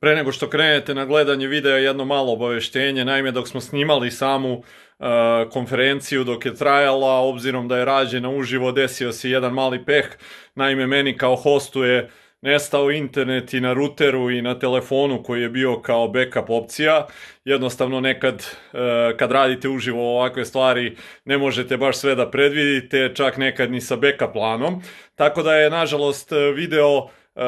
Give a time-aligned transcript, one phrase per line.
[0.00, 4.52] Pre nego što krenete na gledanje videa jedno malo obaveštenje, naime dok smo snimali samu
[4.52, 5.06] uh,
[5.50, 10.06] konferenciju dok je trajala, obzirom da je rađena uživo, desio se jedan mali peh,
[10.54, 12.10] naime meni kao hostu je
[12.42, 17.06] nestao internet i na ruteru i na telefonu koji je bio kao backup opcija.
[17.44, 18.80] Jednostavno nekad uh,
[19.16, 23.96] kad radite uživo ovakve stvari ne možete baš sve da predvidite, čak nekad ni sa
[23.96, 24.82] backup planom.
[25.14, 27.42] Tako da je nažalost video Uh,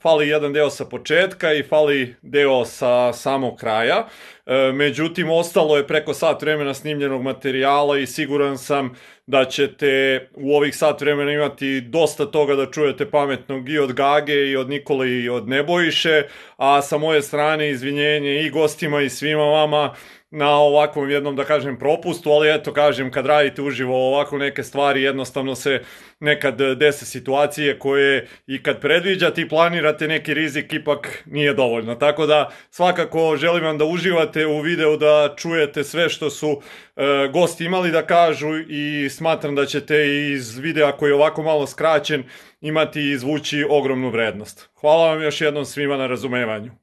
[0.00, 4.06] fali jedan deo sa početka i fali deo sa samog kraja.
[4.46, 8.94] Uh, međutim, ostalo je preko sat vremena snimljenog materijala i siguran sam
[9.26, 14.50] da ćete u ovih sat vremena imati dosta toga da čujete pametnog i od Gage
[14.50, 16.22] i od Nikole i od Nebojše,
[16.56, 19.94] a sa moje strane izvinjenje i gostima i svima vama
[20.32, 25.02] na ovakvom jednom, da kažem, propustu, ali eto, kažem, kad radite uživo ovako neke stvari,
[25.02, 25.82] jednostavno se
[26.20, 31.94] nekad dese situacije koje i kad predviđate i planirate neki rizik, ipak nije dovoljno.
[31.94, 36.60] Tako da, svakako želim vam da uživate u videu, da čujete sve što su
[36.96, 41.66] e, gosti imali da kažu i smatram da ćete iz videa koji je ovako malo
[41.66, 42.24] skraćen
[42.60, 44.70] imati i izvući ogromnu vrednost.
[44.80, 46.81] Hvala vam još jednom svima na razumevanju.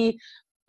[0.00, 0.18] I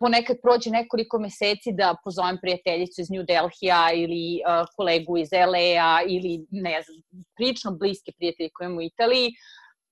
[0.00, 6.02] ponekad prođe nekoliko meseci da pozovem prijateljicu iz New Delhija ili uh, kolegu iz LA-a
[6.08, 6.96] ili ne znam,
[7.36, 9.30] prilično bliske prijatelje koje imamo u Italiji,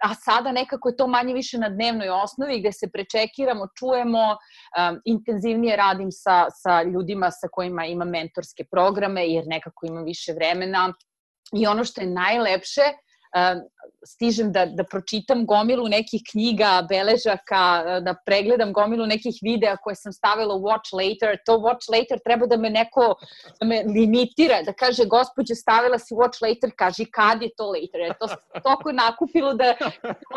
[0.05, 5.01] a sada nekako je to manje više na dnevnoj osnovi gde se prečekiramo, čujemo, um,
[5.05, 10.93] intenzivnije radim sa, sa ljudima sa kojima imam mentorske programe jer nekako imam više vremena.
[11.61, 12.83] I ono što je najlepše,
[14.07, 20.13] stižem da, da pročitam gomilu nekih knjiga, beležaka, da pregledam gomilu nekih videa koje sam
[20.13, 21.39] stavila u Watch Later.
[21.47, 23.15] To Watch Later treba da me neko
[23.61, 28.01] da me limitira, da kaže, gospođo, stavila si Watch Later, kaži kad je to later.
[28.01, 28.27] Je to
[28.63, 29.75] toliko nakupilo da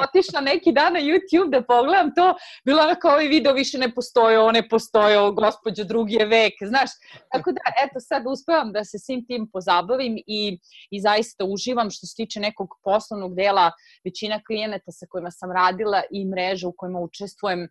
[0.03, 3.93] otišla neki dan na YouTube da pogledam to, bilo ono kao ovaj video više ne
[3.95, 6.89] postoje, one postoje, o gospođo, drugi je vek, znaš.
[7.31, 10.59] Tako da, eto, sad uspevam da se svim tim pozabavim i,
[10.91, 13.71] i zaista uživam što se tiče nekog poslovnog dela
[14.05, 17.67] većina klijenata sa kojima sam radila i mreža u kojima učestvujem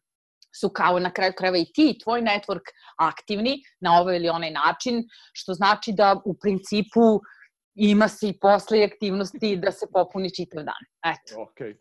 [0.60, 2.66] su kao na kraju krajeva i ti i tvoj network
[2.98, 7.20] aktivni na ovaj ili onaj način, što znači da u principu
[7.74, 10.82] ima se i posle aktivnosti da se popuni čitav dan.
[11.12, 11.34] Eto.
[11.34, 11.74] Okay.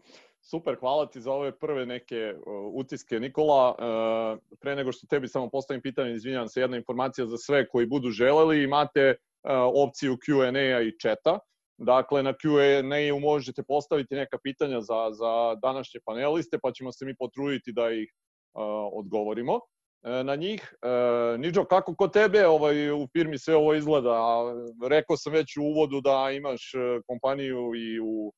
[0.49, 2.43] Super, hvala ti za ove prve neke uh,
[2.73, 3.69] utiske, Nikola.
[3.69, 7.85] Uh, pre nego što tebi samo postavim pitanje, izvinjam se, jedna informacija za sve koji
[7.85, 9.51] budu želeli, imate uh,
[9.87, 11.39] opciju Q&A i chata.
[11.77, 17.15] Dakle, na Q&A-u možete postaviti neka pitanja za, za današnje paneliste, pa ćemo se mi
[17.15, 18.13] potruditi da ih
[18.53, 18.61] uh,
[18.93, 19.59] odgovorimo
[20.03, 20.73] e, na njih.
[20.81, 24.43] E, Niđo, kako kod tebe ovaj, u firmi sve ovo izgleda?
[24.89, 28.33] Rekao sam već u uvodu da imaš e, kompaniju i u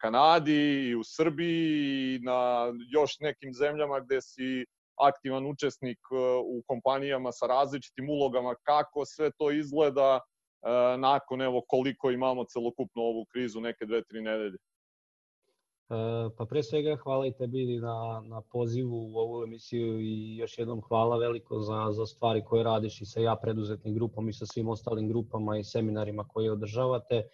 [0.00, 4.66] Kanadi, i u Srbiji, i na još nekim zemljama gde si
[5.00, 5.98] aktivan učesnik
[6.44, 8.54] u kompanijama sa različitim ulogama.
[8.62, 10.20] Kako sve to izgleda?
[10.66, 14.58] E, nakon evo koliko imamo celokupno ovu krizu, neke dve, tri nedelje?
[15.90, 15.94] E,
[16.38, 20.80] pa pre svega hvala i tebi na, na pozivu u ovu emisiju i još jednom
[20.88, 24.68] hvala veliko za, za stvari koje radiš i sa ja preduzetnim grupom i sa svim
[24.68, 27.14] ostalim grupama i seminarima koje održavate.
[27.16, 27.28] E,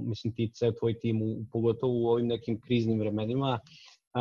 [0.00, 3.58] mislim ti ceo tvoj tim, u, pogotovo u ovim nekim kriznim vremenima.
[3.62, 4.20] E,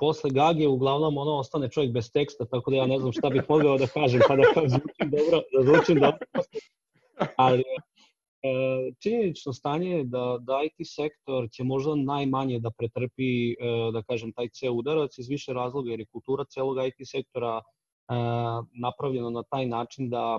[0.00, 3.42] posle Gage uglavnom ono ostane čovjek bez teksta, tako da ja ne znam šta bih
[3.48, 4.42] mogao da kažem, pa da
[4.74, 6.26] zvučim dobro, da zvučim dobro
[7.36, 8.48] ali e,
[9.02, 13.56] činjenično stanje je da, da IT sektor će možda najmanje da pretrpi, e,
[13.92, 17.62] da kažem, taj ceo udarac iz više razloga, jer je kultura celog IT sektora e,
[18.80, 20.38] napravljena na taj način da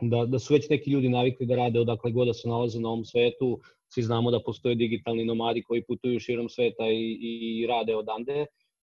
[0.00, 2.88] da, da su već neki ljudi navikli da rade odakle god da se nalaze na
[2.88, 3.60] ovom svetu.
[3.88, 8.46] Svi znamo da postoje digitalni nomadi koji putuju širom sveta i, i rade odande.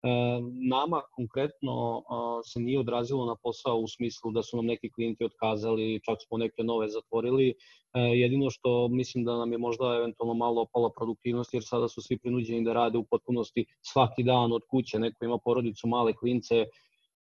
[0.03, 0.09] E,
[0.69, 2.03] nama konkretno
[2.45, 6.37] se nije odrazilo na posao u smislu da su nam neki klijenti otkazali, čak smo
[6.37, 7.49] neke nove zatvorili.
[7.49, 12.01] E, jedino što mislim da nam je možda eventualno malo opala produktivnost jer sada su
[12.01, 14.99] svi prinuđeni da rade u potpunosti svaki dan od kuće.
[14.99, 16.65] Neko ima porodicu, male klince,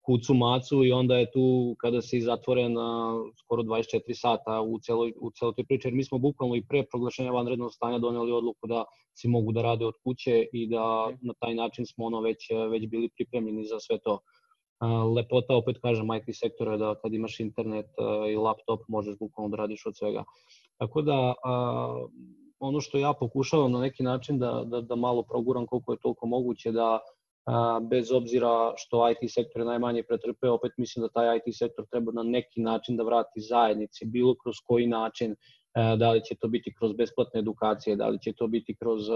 [0.02, 5.12] kucu macu i onda je tu kada se zatvore na skoro 24 sata u celoj,
[5.20, 8.66] u celoj toj priči, jer mi smo bukvalno i pre proglašenja vanrednog stanja doneli odluku
[8.66, 8.84] da
[9.14, 12.86] svi mogu da rade od kuće i da na taj način smo ono već, već
[12.86, 14.18] bili pripremljeni za sve to.
[15.16, 17.86] Lepota, opet kažem, IT sektora da kad imaš internet
[18.32, 20.24] i laptop možeš bukvalno da radiš od svega.
[20.78, 21.34] Tako da,
[22.58, 26.26] ono što ja pokušavam na neki način da, da, da malo proguram koliko je toliko
[26.26, 26.98] moguće da
[27.90, 32.12] bez obzira što IT sektor je najmanje pretrpeo, opet mislim da taj IT sektor treba
[32.12, 35.36] na neki način da vrati zajednici, bilo kroz koji način,
[35.74, 39.08] da li će to biti kroz besplatne edukacije, da li će to biti kroz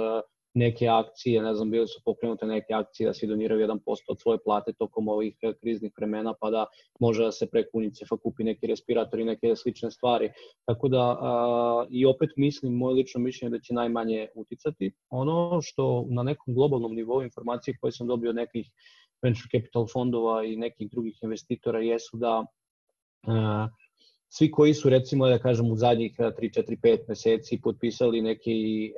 [0.57, 4.39] neke akcije, ne znam, bile su pokrenute neke akcije da svi doniraju 1% od svoje
[4.45, 6.67] plate tokom ovih eh, kriznih vremena, pa da
[7.01, 10.31] može da se preko UNICEF-a kupi neki respirator i neke slične stvari.
[10.65, 14.93] Tako da, a, i opet mislim, moje lično mišljenje da će najmanje uticati.
[15.11, 18.71] Ono što na nekom globalnom nivou informacije koje sam dobio od nekih
[19.23, 22.45] venture capital fondova i nekih drugih investitora jesu da
[23.27, 23.69] a,
[24.39, 28.57] svi koji su recimo da kažem u zadnjih 3 4 5 meseci potpisali neki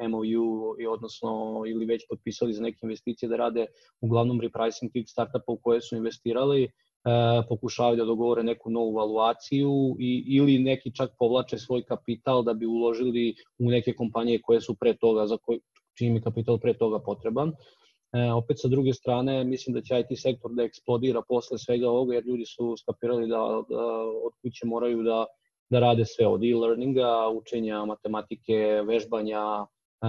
[0.09, 3.67] MOU i odnosno ili već potpisali za neke investicije da rade
[4.01, 6.69] uglavnom repricing tih startupa u koje su investirali, e,
[7.49, 12.67] pokušavaju da dogovore neku novu valuaciju i, ili neki čak povlače svoj kapital da bi
[12.67, 15.61] uložili u neke kompanije koje su pre toga, za koji,
[15.99, 17.53] čiji mi kapital pre toga potreban.
[18.13, 22.15] E, opet sa druge strane, mislim da će IT sektor da eksplodira posle svega ovoga,
[22.15, 23.85] jer ljudi su skapirali da, da
[24.25, 25.27] od kuće moraju da,
[25.71, 29.45] da rade sve od e-learninga, učenja matematike, vežbanja,
[30.03, 30.09] e,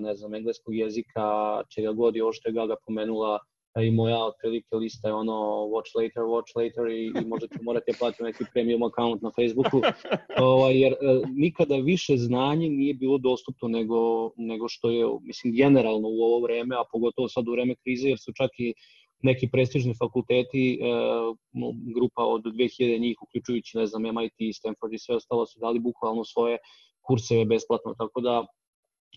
[0.00, 1.26] ne znam, engleskog jezika,
[1.74, 3.38] čega god je ovo što je Gaga pomenula,
[3.78, 5.32] i moja otprilike lista je ono
[5.74, 9.80] watch later, watch later i, i možda ću morati platim neki premium account na Facebooku,
[10.50, 10.96] ovaj, jer e,
[11.34, 16.76] nikada više znanje nije bilo dostupno nego, nego što je, mislim, generalno u ovo vreme,
[16.76, 18.74] a pogotovo sad u vreme krize, jer su čak i
[19.22, 20.86] neki prestižni fakulteti, e,
[21.94, 26.24] grupa od 2000 njih, uključujući, ne znam, MIT, Stanford i sve ostalo, su dali bukvalno
[26.24, 26.58] svoje
[27.06, 28.46] kurseve besplatno, tako da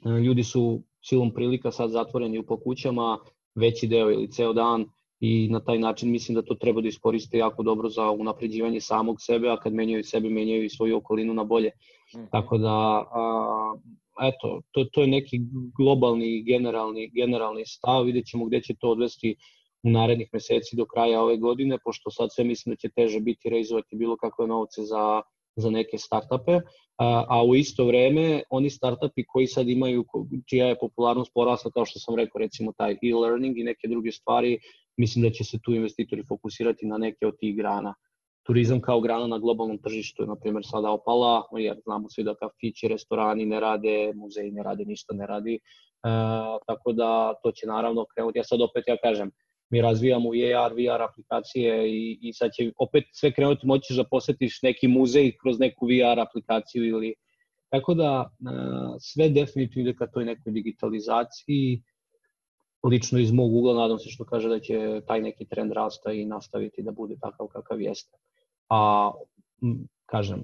[0.06, 3.18] e, ljudi su silom prilika sad zatvoreni u pokućama,
[3.56, 4.86] veći deo ili ceo dan
[5.20, 9.18] i na taj način mislim da to treba da iskoriste jako dobro za unapređivanje samog
[9.20, 11.72] sebe, a kad menjaju sebe, menjaju i svoju okolinu na bolje.
[12.16, 12.26] Mm.
[12.32, 13.76] Tako da, a,
[14.22, 15.40] eto, to, to je neki
[15.78, 19.36] globalni, generalni, generalni stav, vidjet ćemo gde će to odvesti
[19.84, 23.50] u narednih meseci do kraja ove godine, pošto sad sve mislim da će teže biti
[23.50, 25.22] reizovati bilo kakve novce za,
[25.56, 26.60] za neke startupe,
[26.98, 30.06] a, a u isto vreme oni startupi koji sad imaju,
[30.50, 34.60] čija je popularnost porasla, kao što sam rekao, recimo taj e-learning i neke druge stvari,
[34.98, 37.94] mislim da će se tu investitori fokusirati na neke od tih grana.
[38.46, 42.36] Turizam kao grana na globalnom tržištu je, na primjer, sada opala, jer znamo svi da
[42.36, 45.60] kafići, restorani ne rade, muzeji ne rade, ništa ne radi, e,
[46.68, 48.40] tako da to će naravno krenuti.
[48.40, 49.32] Ja sad opet ja kažem,
[49.74, 54.04] mi razvijamo i AR, VR aplikacije i, i sad će opet sve krenuti moći da
[54.04, 57.14] posetiš neki muzej kroz neku VR aplikaciju ili
[57.72, 58.30] tako da
[59.00, 61.82] sve definitivno ide ka toj nekoj digitalizaciji
[62.90, 66.26] lično iz mog ugla nadam se što kaže da će taj neki trend rasta i
[66.26, 68.18] nastaviti da bude takav kakav jeste.
[68.70, 69.12] A
[70.06, 70.44] kažem,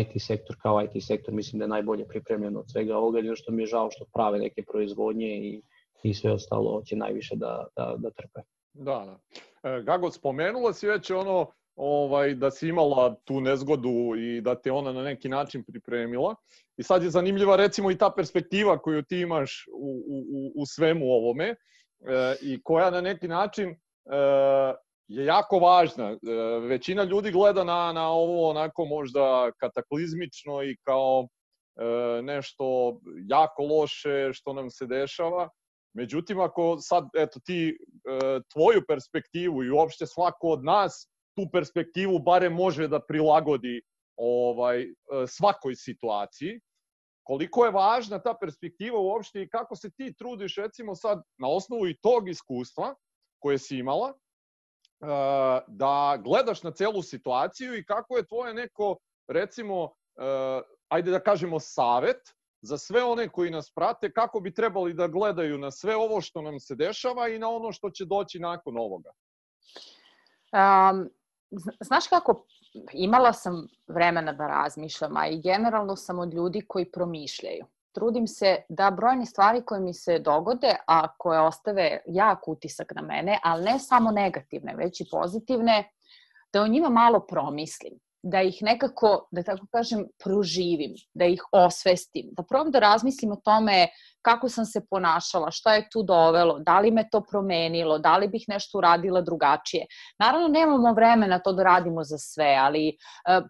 [0.00, 3.52] IT sektor kao IT sektor mislim da je najbolje pripremljen od svega ovoga, jedino što
[3.52, 5.62] mi je žao što prave neke proizvodnje i,
[6.02, 8.40] i sve ostalo će najviše da, da, da trpe.
[8.78, 9.18] Da, da.
[9.70, 14.72] E, Gago, spomenula si već ono ovaj, da si imala tu nezgodu i da te
[14.72, 16.34] ona na neki način pripremila.
[16.76, 21.06] I sad je zanimljiva recimo i ta perspektiva koju ti imaš u, u, u svemu
[21.06, 21.56] ovome e,
[22.42, 23.76] i koja na neki način e,
[25.08, 26.10] je jako važna.
[26.10, 26.16] E,
[26.60, 31.28] većina ljudi gleda na, na ovo onako možda kataklizmično i kao
[31.76, 32.98] e, nešto
[33.28, 35.48] jako loše što nam se dešava,
[35.98, 42.18] Međutim, ako sad, eto, ti e, tvoju perspektivu i uopšte svako od nas tu perspektivu
[42.18, 43.80] bare može da prilagodi
[44.16, 44.92] ovaj e,
[45.26, 46.60] svakoj situaciji,
[47.26, 51.88] koliko je važna ta perspektiva uopšte i kako se ti trudiš recimo sad na osnovu
[51.88, 52.94] i tog iskustva
[53.42, 54.16] koje si imala, e,
[55.66, 58.96] da gledaš na celu situaciju i kako je tvoje neko,
[59.28, 59.92] recimo,
[60.88, 62.20] ajde da kažemo savet,
[62.62, 66.42] za sve one koji nas prate kako bi trebali da gledaju na sve ovo što
[66.42, 69.10] nam se dešava i na ono što će doći nakon ovoga?
[70.52, 71.10] Um,
[71.80, 72.44] znaš kako,
[72.92, 77.66] imala sam vremena da razmišljam, a i generalno sam od ljudi koji promišljaju.
[77.92, 83.02] Trudim se da brojne stvari koje mi se dogode, a koje ostave jak utisak na
[83.02, 85.90] mene, ali ne samo negativne, već i pozitivne,
[86.52, 92.30] da o njima malo promislim da ih nekako, da tako kažem, proživim, da ih osvestim,
[92.32, 93.88] da probam da razmislim o tome
[94.22, 98.28] kako sam se ponašala, šta je tu dovelo, da li me to promenilo, da li
[98.28, 99.86] bih nešto uradila drugačije.
[100.18, 102.94] Naravno, nemamo vremena to da radimo za sve, ali e,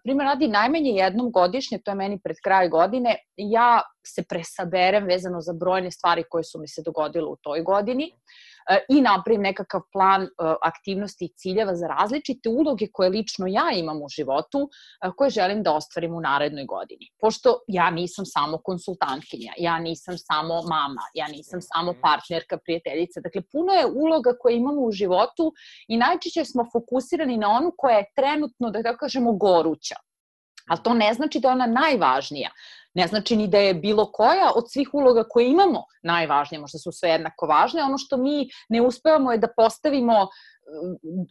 [0.03, 5.41] primjer radi najmanje jednom godišnje, to je meni pred kraj godine, ja se presaberem vezano
[5.41, 8.48] za brojne stvari koje su mi se dogodile u toj godini E,
[8.89, 10.27] i napravim nekakav plan e,
[10.61, 14.69] aktivnosti i ciljeva za različite uloge koje lično ja imam u životu,
[15.03, 17.09] e, koje želim da ostvarim u narednoj godini.
[17.21, 22.01] Pošto ja nisam samo konsultantkinja, ja nisam samo mama, ja nisam samo mhm.
[22.01, 23.21] partnerka, prijateljica.
[23.21, 25.53] Dakle, puno je uloga koje imamo u životu
[25.87, 29.95] i najčešće smo fokusirani na onu koja je trenutno, da tako kažemo, goruća.
[30.69, 32.49] Ali to ne znači da je ona najvažnija.
[32.93, 36.91] Ne znači ni da je bilo koja od svih uloga koje imamo najvažnije, možda su
[36.91, 37.83] sve jednako važne.
[37.83, 40.27] Ono što mi ne uspevamo je da postavimo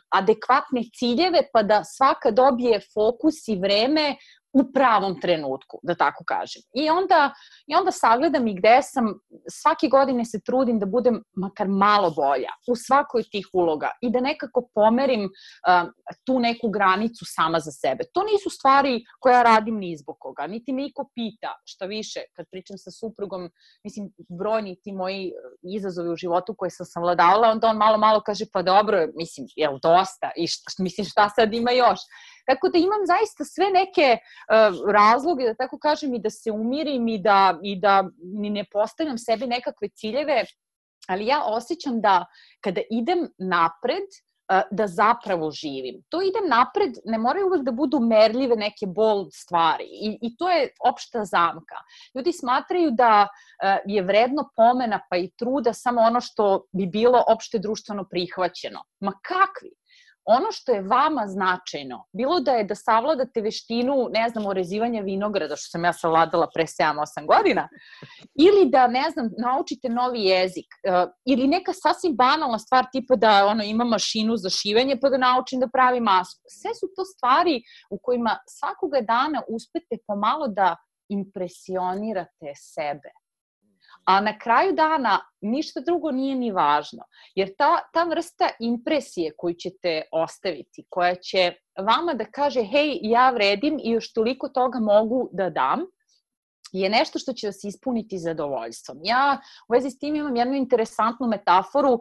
[0.09, 4.17] adekvatne ciljeve pa da svaka dobije fokus i vreme
[4.53, 6.63] u pravom trenutku, da tako kažem.
[6.75, 7.35] I onda,
[7.67, 9.15] I onda sagledam i gde sam,
[9.51, 14.21] svake godine se trudim da budem makar malo bolja u svakoj tih uloga i da
[14.21, 15.91] nekako pomerim uh,
[16.25, 18.05] tu neku granicu sama za sebe.
[18.15, 22.21] To nisu stvari koje ja radim ni izbog koga, niti me iko pita, šta više,
[22.37, 23.51] kad pričam sa suprugom,
[23.85, 25.33] mislim, brojni ti moji
[25.77, 29.79] izazovi u životu koje sam savladavala, onda on malo, malo kaže, pa dobro, mislim, jel
[29.83, 32.01] dosta, i šta, mislim, šta sad ima još?
[32.49, 37.09] Tako da imam zaista sve neke uh, razloge, da tako kažem, i da se umirim
[37.09, 40.45] i da, i da ni ne postavljam sebi nekakve ciljeve,
[41.09, 42.25] ali ja osjećam da
[42.65, 44.09] kada idem napred,
[44.53, 46.03] uh, da zapravo živim.
[46.09, 50.49] To idem napred, ne moraju uvek da budu merljive neke bold stvari i, i to
[50.51, 51.77] je opšta zamka.
[52.15, 57.25] Ljudi smatraju da uh, je vredno pomena pa i truda samo ono što bi bilo
[57.29, 58.85] opšte društveno prihvaćeno.
[59.01, 59.73] Ma kakvi?
[60.29, 65.57] Ono što je vama značajno, bilo da je da savladate veštinu, ne znam, orezivanja vinograda,
[65.57, 67.69] što sam ja savladala pre 7-8 godina,
[68.35, 73.47] ili da, ne znam, naučite novi jezik, uh, ili neka sasvim banalna stvar tipa da
[73.47, 76.45] ono, ima mašinu za šivanje pa da naučim da pravi masku.
[76.49, 80.77] Sve su to stvari u kojima svakoga dana uspete pomalo da
[81.09, 83.11] impresionirate sebe
[84.05, 89.55] a na kraju dana ništa drugo nije ni važno, jer ta, ta vrsta impresije koju
[89.55, 95.29] ćete ostaviti, koja će vama da kaže, hej, ja vredim i još toliko toga mogu
[95.33, 95.81] da dam,
[96.73, 98.99] je nešto što će vas ispuniti zadovoljstvom.
[99.05, 101.99] Ja u vezi s tim imam jednu interesantnu metaforu,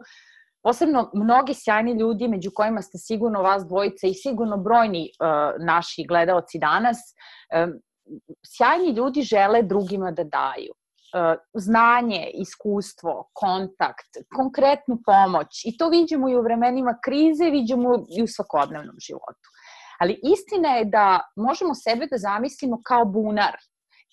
[0.62, 6.04] posebno mnogi sjajni ljudi, među kojima ste sigurno vas dvojica i sigurno brojni uh, naši
[6.08, 6.98] gledaoci danas,
[7.64, 7.72] um,
[8.56, 10.72] sjajni ljudi žele drugima da daju.
[11.08, 18.22] Uh, znanje, iskustvo, kontakt, konkretnu pomoć i to vidimo i u vremenima krize, vidimo i
[18.22, 19.48] u svakodnevnom životu.
[20.00, 23.56] Ali istina je da možemo sebe da zamislimo kao bunar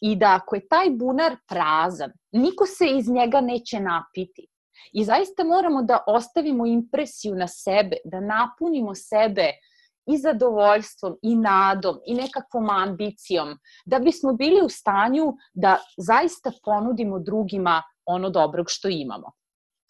[0.01, 4.47] i da ako je taj bunar prazan, niko se iz njega neće napiti.
[4.93, 9.74] I zaista moramo da ostavimo impresiju na sebe, da napunimo sebe uh,
[10.07, 17.19] i zadovoljstvom i nadom i nekakvom ambicijom da bismo bili u stanju da zaista ponudimo
[17.19, 19.31] drugima ono dobrog što imamo.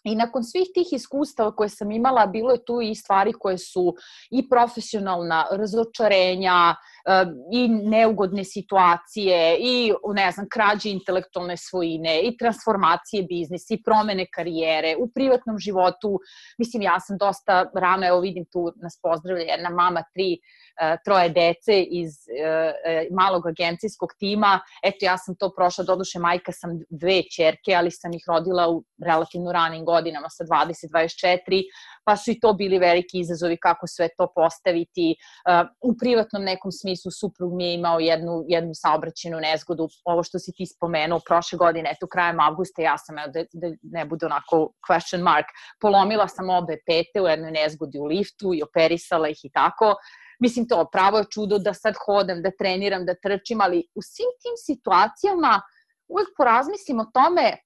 [0.06, 3.96] I nakon svih tih iskustava koje sam imala, bilo je tu i stvari koje su
[4.32, 6.76] i profesionalna razočarenja,
[7.52, 14.96] i neugodne situacije, i, ne znam, krađe intelektualne svojine, i transformacije biznisa, i promene karijere,
[15.00, 16.20] u privatnom životu.
[16.58, 20.40] Mislim, ja sam dosta rano, evo vidim tu nas pozdravlja jedna mama tri
[20.82, 24.60] E, troje dece iz e, e, malog agencijskog tima.
[24.84, 28.84] Eto, ja sam to prošla, doduše majka sam dve čerke, ali sam ih rodila u
[29.06, 29.86] relativno ranim
[30.30, 31.64] sa 20-24,
[32.04, 35.16] pa su i to bili veliki izazovi kako sve to postaviti.
[35.82, 40.52] U privatnom nekom smislu suprug mi je imao jednu, jednu saobraćenu nezgodu, ovo što si
[40.58, 45.22] ti spomenuo prošle godine, eto krajem avgusta ja sam, da, da ne bude onako question
[45.22, 45.46] mark,
[45.82, 49.96] polomila sam obe pete u jednoj nezgodi u liftu i operisala ih i tako
[50.40, 54.32] mislim to, pravo je čudo da sad hodam, da treniram, da trčim, ali u svim
[54.42, 55.62] tim situacijama
[56.08, 57.58] uvek porazmislim o tome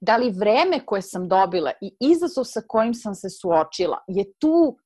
[0.00, 4.76] da li vreme koje sam dobila i izazov sa kojim sam se suočila je tu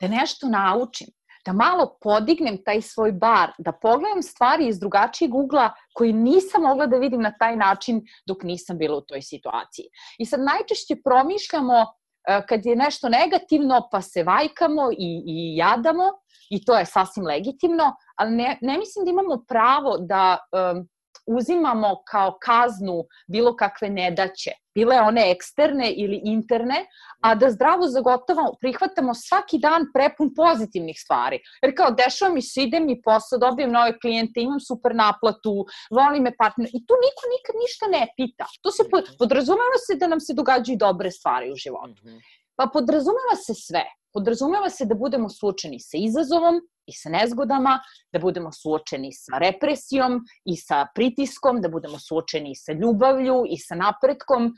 [0.00, 1.06] da nešto naučim,
[1.46, 6.86] da malo podignem taj svoj bar, da pogledam stvari iz drugačijeg ugla koji nisam mogla
[6.86, 9.86] da vidim na taj način dok nisam bila u toj situaciji.
[10.18, 11.84] I sad najčešće promišljamo
[12.28, 16.04] E, kad je nešto negativno pa se vajkamo i, i jadamo
[16.50, 20.88] i to je sasvim legitimno, ali ne, ne mislim da imamo pravo da um,
[21.26, 26.86] uzimamo kao kaznu bilo kakve nedaće, bile one eksterne ili interne,
[27.20, 31.40] a da zdravo zagotavamo, prihvatamo svaki dan prepun pozitivnih stvari.
[31.62, 36.20] Jer kao, dešava mi se, ide mi posao, dobijem nove klijente, imam super naplatu, voli
[36.20, 38.46] me partner, i tu niko nikad ništa ne pita.
[38.62, 39.16] To se mhm.
[39.18, 42.02] podrazumeva se da nam se događaju dobre stvari u životu.
[42.06, 42.16] Mhm.
[42.56, 43.84] Pa podrazumeva se sve.
[44.12, 47.78] Podrazumeva se da budemo suočeni sa izazovom, i sa nezgodama,
[48.12, 53.74] da budemo suočeni sa represijom i sa pritiskom, da budemo suočeni sa ljubavlju i sa
[53.74, 54.52] napretkom.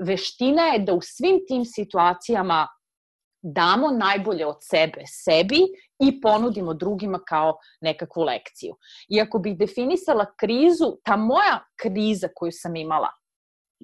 [0.00, 2.66] Veština je da u svim tim situacijama
[3.42, 5.60] damo najbolje od sebe sebi
[6.00, 8.76] i ponudimo drugima kao nekakvu lekciju.
[9.08, 13.10] I ako bih definisala krizu, ta moja kriza koju sam imala,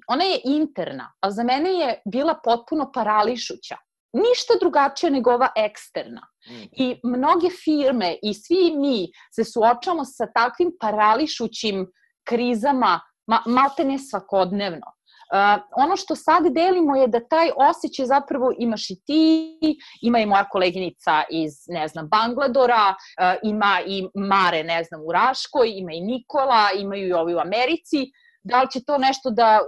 [0.07, 3.77] ona je interna, a za mene je bila potpuno parališuća
[4.13, 6.21] ništa drugačije nego ova eksterna.
[6.49, 6.63] Mm.
[6.71, 11.87] I mnoge firme i svi mi se suočamo sa takvim parališućim
[12.23, 14.87] krizama ma, maltene svakodnevno.
[15.31, 19.57] Uh, ono što sad delimo je da taj osjećaj zapravo imaš i ti,
[20.01, 25.11] ima i moja koleginica iz, ne znam, Bangladora, uh, ima i Mare, ne znam, u
[25.11, 28.11] Raškoj, ima i Nikola, imaju i ovi u Americi.
[28.43, 29.59] Da li će to nešto da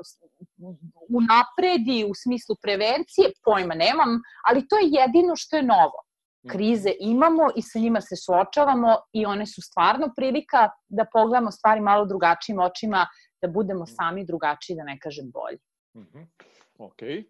[1.09, 5.99] unapredi u smislu prevencije, pojma nemam, ali to je jedino što je novo.
[6.45, 6.51] Mhm.
[6.51, 11.81] Krize imamo i sa njima se suočavamo i one su stvarno prilika da pogledamo stvari
[11.81, 13.07] malo drugačijim očima,
[13.41, 13.93] da budemo mhm.
[13.95, 15.59] sami drugačiji, da ne kažem bolji.
[15.95, 16.25] Mm -hmm.
[16.77, 17.01] Ok.
[17.01, 17.25] E,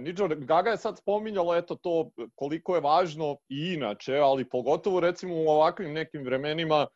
[0.00, 5.34] Niđo, Gaga je sad spominjalo eto to koliko je važno i inače, ali pogotovo recimo
[5.34, 6.86] u ovakvim nekim vremenima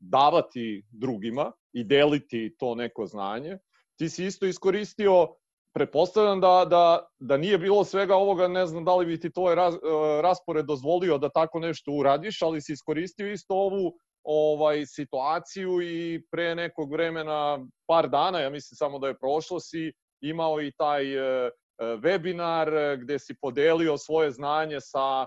[0.00, 3.58] davati drugima i deliti to neko znanje.
[3.98, 5.28] Ti si isto iskoristio
[5.76, 9.54] pretpostavljam da, da, da nije bilo svega ovoga, ne znam da li bi ti tvoj
[9.54, 9.78] raz, e,
[10.22, 13.92] raspored dozvolio da tako nešto uradiš, ali si iskoristio isto ovu
[14.24, 19.92] ovaj situaciju i pre nekog vremena, par dana, ja mislim samo da je prošlo, si
[20.20, 25.26] imao i taj e, e webinar gde si podelio svoje znanje sa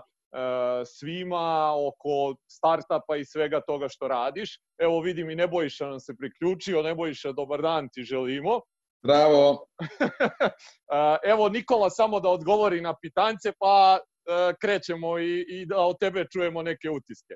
[0.86, 4.58] svima oko startapa i svega toga što radiš.
[4.78, 6.82] Evo vidim i Nebojša nam se priključio.
[6.82, 8.60] Nebojša, dobar dan ti želimo.
[9.02, 9.66] Bravo.
[11.32, 16.24] Evo Nikola samo da odgovori na pitance, pa e, krećemo i, i da od tebe
[16.32, 17.34] čujemo neke utiske.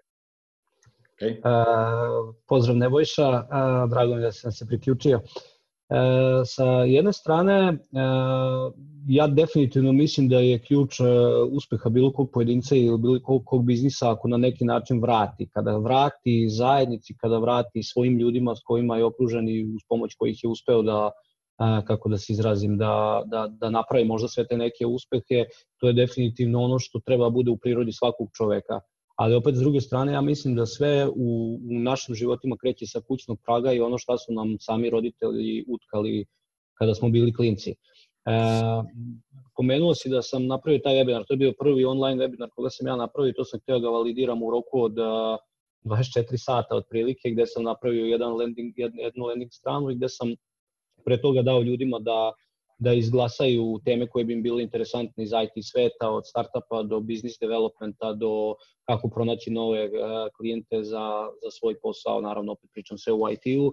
[1.14, 1.38] Okay.
[1.38, 5.16] Uh, pozdrav Nebojša, uh, drago mi da sam se priključio.
[5.16, 5.53] Uh,
[6.46, 8.72] sa jedne strane, uh,
[9.08, 11.06] ja definitivno mislim da je ključ uh,
[11.50, 15.48] uspeha bilo kog pojedinca ili bilo kog, kog biznisa ako na neki način vrati.
[15.52, 20.44] Kada vrati zajednici, kada vrati svojim ljudima s kojima je okružen i uz pomoć kojih
[20.44, 21.10] je uspeo da
[21.86, 25.44] kako da se izrazim, da, da, da napravi možda sve te neke uspehe,
[25.78, 28.80] to je definitivno ono što treba bude u prirodi svakog čoveka.
[29.14, 33.00] Ali opet s druge strane, ja mislim da sve u, u našim životima kreće sa
[33.00, 36.25] kućnog praga i ono šta su nam sami roditelji utkali
[36.78, 37.71] kada smo bili klinci.
[37.71, 37.75] E,
[39.56, 42.87] pomenuo si da sam napravio taj webinar, to je bio prvi online webinar koga sam
[42.87, 44.94] ja napravio i to sam htio da validiram u roku od
[45.85, 50.35] 24 sata otprilike, gde sam napravio jedan landing, jednu landing stranu i gde sam
[51.05, 52.33] pre toga dao ljudima da
[52.78, 57.38] da izglasaju teme koje bi im bile interesantne iz IT sveta, od startupa do business
[57.40, 59.92] developmenta, do kako pronaći nove uh,
[60.37, 63.72] klijente za, za svoj posao, naravno opet pričam sve u IT-u.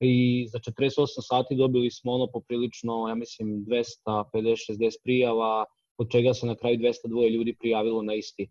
[0.00, 3.66] I za 48 sati dobili smo ono poprilično, ja mislim,
[4.06, 5.64] 250-60 prijava,
[5.98, 8.48] od čega se na kraju 202 ljudi prijavilo na isti.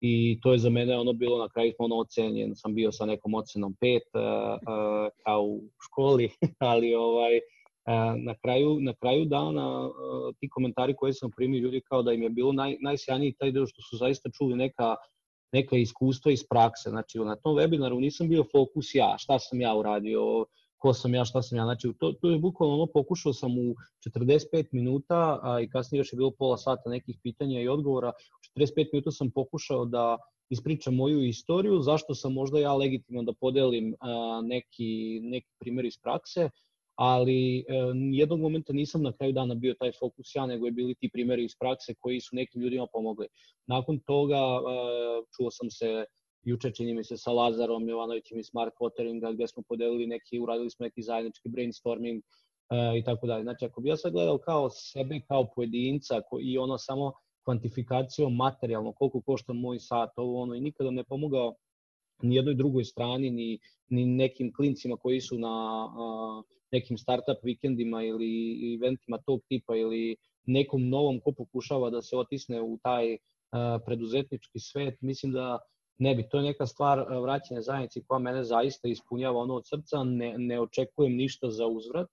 [0.00, 3.34] I to je za mene ono bilo na kraju ono ocenjen, sam bio sa nekom
[3.34, 4.20] ocenom 5 uh,
[4.54, 6.30] uh, kao u školi,
[6.70, 7.40] ali ovaj
[8.16, 9.90] na kraju, na kraju dana
[10.40, 13.66] ti komentari koje sam primio ljudi kao da im je bilo naj, najsjajniji taj deo
[13.66, 14.96] što su zaista čuli neka,
[15.52, 16.90] neka iskustva iz prakse.
[16.90, 20.46] Znači, na tom webinaru nisam bio fokus ja, šta sam ja uradio,
[20.80, 21.64] ko sam ja, šta sam ja.
[21.64, 23.74] Znači, to, to je bukvalno ono, pokušao sam u
[24.16, 28.12] 45 minuta a, i kasnije još je bilo pola sata nekih pitanja i odgovora.
[28.56, 30.18] U 45 minuta sam pokušao da
[30.50, 35.98] ispričam moju istoriju, zašto sam možda ja legitimno da podelim a, neki, neki primjer iz
[36.02, 36.50] prakse,
[37.00, 37.64] ali e,
[38.12, 41.44] jednog momenta nisam na kraju dana bio taj fokus ja, nego je bili ti primeri
[41.44, 43.26] iz prakse koji su nekim ljudima pomogli.
[43.66, 44.60] Nakon toga e,
[45.36, 46.04] čuo sam se
[46.42, 50.70] juče čini mi se sa Lazarom Jovanovićem iz Smart Wateringa gde smo podelili neki, uradili
[50.70, 52.22] smo neki zajednički brainstorming
[52.70, 53.42] e, i tako dalje.
[53.42, 57.12] Znači ako bi ja sad gledao kao sebe, kao pojedinca ko, i ono samo
[57.44, 61.54] kvantifikacijom materijalno, koliko košta moj sat, ovo ono i nikada ne pomogao
[62.22, 63.58] ni jednoj drugoj strani, ni,
[63.88, 65.86] ni nekim klincima koji su na
[66.72, 72.62] nekim startup vikendima ili eventima tog tipa ili nekom novom ko pokušava da se otisne
[72.62, 73.18] u taj uh,
[73.86, 75.58] preduzetnički svet, mislim da
[75.98, 80.04] ne bi, to je neka stvar vraćanja zajednici koja mene zaista ispunjava ono od srca,
[80.04, 82.08] ne, ne očekujem ništa za uzvrat,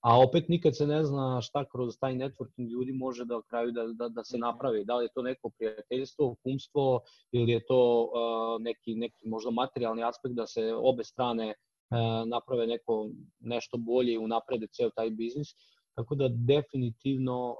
[0.00, 3.86] a opet nikad se ne zna šta kroz taj networking ljudi može da kraju da,
[3.86, 7.00] da, da se napravi, da li je to neko prijateljstvo, kumstvo
[7.32, 11.54] ili je to uh, neki, neki možda materijalni aspekt da se obe strane
[12.26, 15.48] naprave neko nešto bolje i unaprede ceo taj biznis.
[15.94, 17.56] Tako da definitivno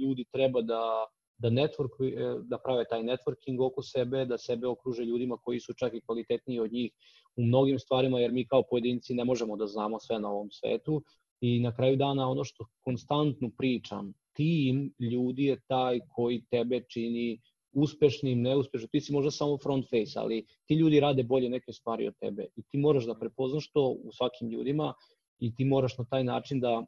[0.00, 1.06] ljudi treba da
[1.38, 5.74] da network, e, da prave taj networking oko sebe, da sebe okruže ljudima koji su
[5.74, 6.92] čak i kvalitetniji od njih
[7.36, 11.02] u mnogim stvarima, jer mi kao pojedinci ne možemo da znamo sve na ovom svetu.
[11.40, 17.40] I na kraju dana ono što konstantno pričam, tim ljudi je taj koji tebe čini
[17.76, 22.08] uspešnim, neuspešnim, ti si možda samo front face, ali ti ljudi rade bolje neke stvari
[22.08, 24.94] od tebe i ti moraš da prepoznaš to u svakim ljudima
[25.38, 26.84] i ti moraš na taj način da,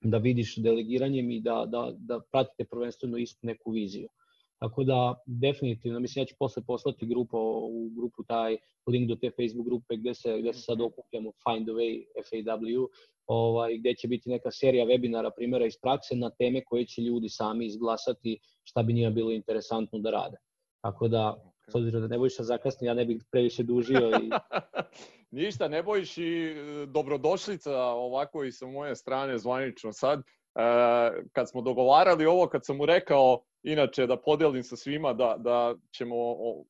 [0.00, 4.08] da vidiš delegiranjem i da, da, da pratite prvenstveno istu neku viziju.
[4.58, 7.38] Tako da, definitivno, mislim, ja ću posle poslati grupu,
[7.70, 11.66] u grupu taj link do te Facebook grupe gde se, gde se sad okupljamo Find
[11.66, 12.86] the Way FAW,
[13.26, 17.28] ovaj, gde će biti neka serija webinara primjera iz prakse na teme koje će ljudi
[17.28, 20.36] sami izglasati šta bi njima bilo interesantno da rade.
[20.82, 24.10] Tako da, s obzirom da ne bojiš zakasni, ja ne bih previše dužio.
[24.10, 24.30] I...
[25.40, 30.18] Ništa, ne bojiš i e, dobrodošlica ovako i sa moje strane zvanično sad.
[30.20, 30.22] E,
[31.32, 35.74] kad smo dogovarali ovo, kad sam mu rekao inače da podelim sa svima da, da
[35.96, 36.14] ćemo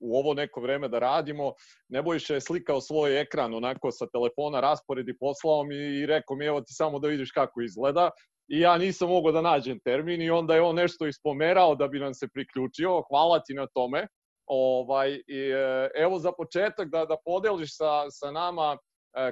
[0.01, 1.53] u ovo neko vreme da radimo,
[1.89, 6.61] Nebojša je slikao svoj ekran onako sa telefona, rasporedi poslao mi i rekao mi evo
[6.61, 8.11] ti samo da vidiš kako izgleda.
[8.49, 11.99] I ja nisam mogao da nađem termin i onda je on nešto ispomerao da bi
[11.99, 14.07] nam se priključio, hvala ti na tome.
[14.47, 18.79] Ovaj, i, e, evo za početak da, da podeliš sa, sa nama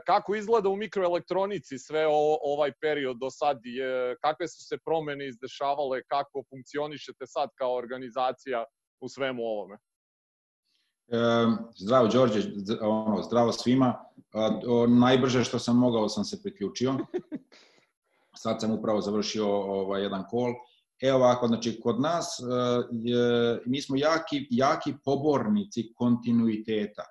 [0.06, 3.60] kako izgleda u mikroelektronici sve o, ovaj period do sad?
[3.64, 6.02] Je, kakve su se promene izdešavale?
[6.02, 8.64] Kako funkcionišete sad kao organizacija
[9.00, 9.78] u svemu ovome?
[11.08, 11.18] E,
[11.76, 12.40] zdravo, Đorđe,
[12.80, 14.04] ono, zdravo svima.
[14.66, 16.94] O, najbrže što sam mogao sam se priključio.
[18.42, 20.52] Sad sam upravo završio ovaj, jedan kol.
[21.02, 22.44] Evo ovako, znači, kod nas e,
[22.92, 27.02] je, mi smo jaki, jaki pobornici kontinuiteta.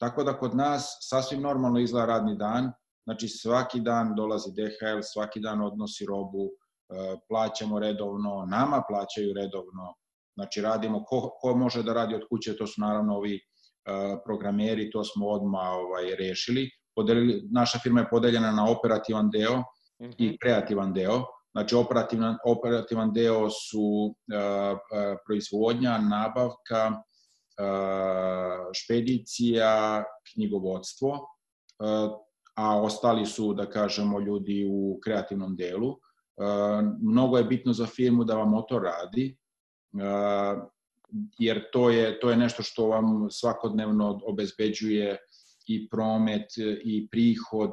[0.00, 2.72] Tako da kod nas sasvim normalno izgleda radni dan,
[3.04, 9.94] znači svaki dan dolazi DHL, svaki dan odnosi robu, e, plaćamo redovno, nama plaćaju redovno,
[10.34, 13.40] znači radimo, ko, ko može da radi od kuće, to su naravno ovi e,
[14.24, 16.70] programeri, to smo odma ovaj, rešili.
[16.96, 20.14] Podelili, naša firma je podeljena na operativan deo mm -hmm.
[20.18, 21.22] i kreativan deo.
[21.54, 24.78] Znači, operativan, operativan deo su uh,
[25.26, 27.02] proizvodnja, nabavka,
[28.74, 31.26] špedicija, knjigovodstvo,
[32.54, 35.96] a ostali su, da kažemo, ljudi u kreativnom delu.
[37.00, 39.36] Mnogo je bitno za firmu da vam motor radi,
[41.38, 45.18] jer to je, to je nešto što vam svakodnevno obezbeđuje
[45.66, 46.46] i promet
[46.84, 47.70] i prihod,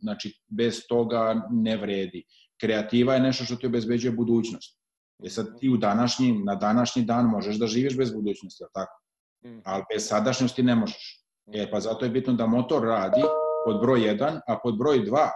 [0.00, 2.24] znači bez toga ne vredi.
[2.60, 4.83] Kreativa je nešto što ti obezbeđuje budućnost.
[5.22, 9.00] E sad ti u današnji, na današnji dan možeš da živiš bez budućnosti, ali tako?
[9.46, 9.60] Mm.
[9.64, 11.24] Ali bez sadašnjosti ne možeš.
[11.52, 13.22] E pa zato je bitno da motor radi
[13.66, 15.28] pod broj 1, a pod broj 2,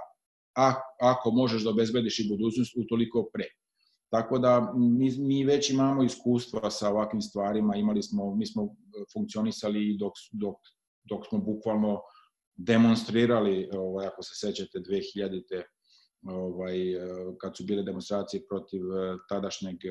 [0.56, 3.44] a, ako možeš da obezbediš i budućnost, utoliko pre.
[4.10, 8.68] Tako da mi, mi već imamo iskustva sa ovakvim stvarima, imali smo, mi smo
[9.12, 10.56] funkcionisali dok, dok,
[11.04, 12.00] dok smo bukvalno
[12.56, 15.62] demonstrirali, ovaj, ako se sećate, 2000-te
[16.26, 16.78] ovaj,
[17.40, 19.90] kad su bile demonstracije protiv eh, tadašnjeg eh,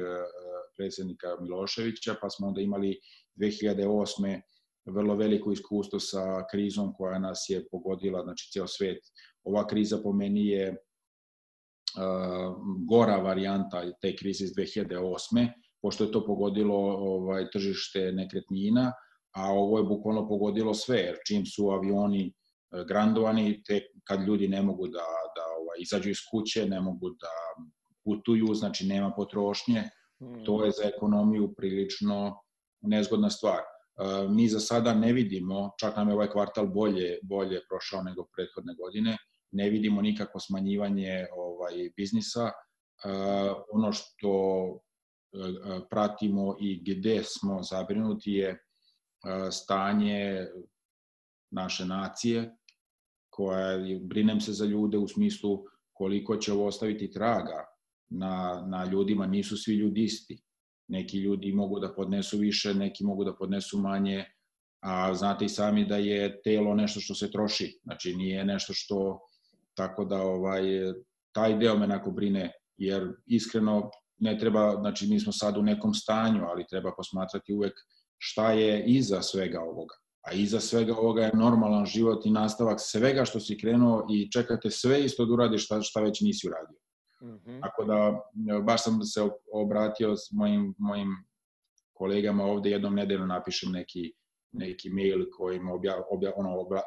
[0.77, 2.99] predsednika Miloševića, pa smo onda imali
[3.35, 4.41] 2008
[4.85, 8.99] vrlo veliko iskustvo sa krizom koja nas je pogodila, znači ceo svet.
[9.43, 10.75] Ova kriza po meni je
[12.89, 15.47] gora varijanta te krize iz 2008.
[15.81, 16.75] pošto je to pogodilo
[17.15, 18.93] ovaj tržište nekretnina,
[19.35, 22.33] a ovo je bukvalno pogodilo sve, jer čim su avioni
[22.87, 25.05] grandovani, te kad ljudi ne mogu da
[25.79, 27.63] izađu iz kuće, ne mogu da
[28.05, 29.83] putuju, znači nema potrošnje,
[30.45, 32.41] to je za ekonomiju prilično
[32.81, 33.59] nezgodna stvar.
[33.59, 38.27] E, mi za sada ne vidimo, čak nam je ovaj kvartal bolje, bolje prošao nego
[38.35, 39.17] prethodne godine,
[39.51, 42.45] ne vidimo nikako smanjivanje ovaj biznisa.
[42.47, 42.51] E,
[43.71, 44.31] ono što
[44.67, 44.77] e,
[45.89, 48.63] pratimo i gde smo zabrinuti je
[49.51, 50.47] stanje
[51.51, 52.55] naše nacije,
[53.29, 57.65] koja brinem se za ljude u smislu koliko će ovo ostaviti traga
[58.09, 60.41] na, na ljudima, nisu svi ljudi isti.
[60.87, 64.25] Neki ljudi mogu da podnesu više, neki mogu da podnesu manje,
[64.79, 69.19] a znate i sami da je telo nešto što se troši, znači nije nešto što,
[69.73, 70.63] tako da ovaj,
[71.31, 75.93] taj deo me nako brine, jer iskreno ne treba, znači mi smo sad u nekom
[75.93, 77.73] stanju, ali treba posmatrati uvek
[78.17, 79.95] šta je iza svega ovoga
[80.27, 84.71] a iza svega ovoga je normalan život i nastavak svega što si krenuo i čekate
[84.71, 86.77] sve isto da uradiš šta, šta već nisi uradio.
[87.21, 87.61] Mm -hmm.
[87.61, 88.21] Tako da,
[88.61, 89.21] baš sam se
[89.53, 91.07] obratio s mojim, mojim
[91.93, 94.13] kolegama ovde, jednom nedeljno napišem neki,
[94.51, 96.81] neki mail kojim obja, obja, ono, obra,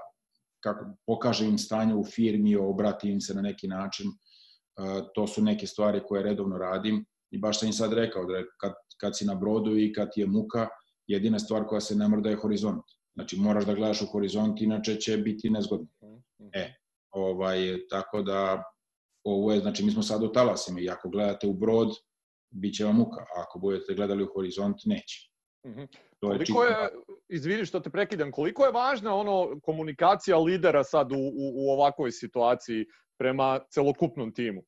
[0.61, 4.07] kako, pokažem im stanje u firmi, obratim im se na neki način.
[4.07, 8.43] Uh, to su neke stvari koje redovno radim i baš sam im sad rekao da
[8.61, 10.69] kad, kad si na brodu i kad ti je muka,
[11.07, 12.85] jedina stvar koja se ne mrda je horizont.
[13.15, 15.87] Znači, moraš da gledaš u horizont, inače će biti nezgodno.
[16.53, 16.75] E,
[17.11, 17.59] ovaj,
[17.91, 18.65] tako da,
[19.25, 21.89] ovo je, znači, mi smo sad u talasima i ako gledate u brod,
[22.51, 25.31] bit će vam muka, a ako budete gledali u horizont, neće.
[25.67, 25.87] Mm -hmm.
[26.21, 26.89] To je koliko je,
[27.29, 32.13] izvini što te prekidam, koliko je važna ono komunikacija lidera sad u, u, u ovakvoj
[32.13, 32.87] situaciji
[33.19, 34.63] prema celokupnom timu?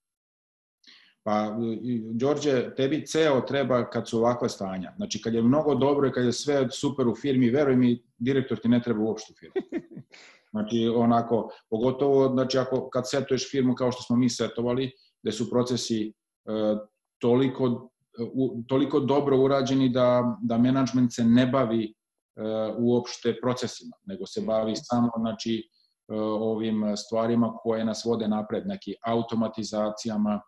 [1.25, 1.57] Pa,
[2.13, 4.93] Đorđe, tebi ceo treba kad su ovakva stanja.
[4.97, 8.59] Znači, kad je mnogo dobro i kad je sve super u firmi, veruj mi, direktor
[8.59, 9.83] ti ne treba uopšte u firmi.
[10.53, 14.91] Znači, onako, pogotovo, znači, ako, kad setuješ firmu kao što smo mi setovali,
[15.23, 16.13] gde su procesi e,
[17.19, 17.91] toliko,
[18.33, 21.93] u, toliko dobro urađeni da, da menadžment se ne bavi e,
[22.79, 25.69] uopšte procesima, nego se bavi samo, znači,
[26.09, 30.41] e, ovim stvarima koje nas vode napred, neki automatizacijama,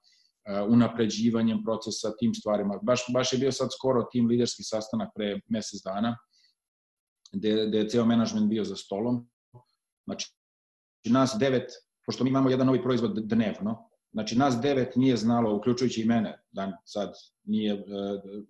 [0.69, 2.79] unapređivanjem procesa, tim stvarima.
[2.83, 6.17] Baš, baš je bio sad skoro tim liderski sastanak pre mesec dana,
[7.33, 9.29] gde, gde je ceo menadžment bio za stolom.
[10.05, 10.33] Znači,
[11.05, 11.73] nas devet,
[12.07, 16.43] pošto mi imamo jedan novi proizvod dnevno, znači nas devet nije znalo, uključujući i mene,
[16.51, 17.13] da sad
[17.45, 17.81] nije, uh,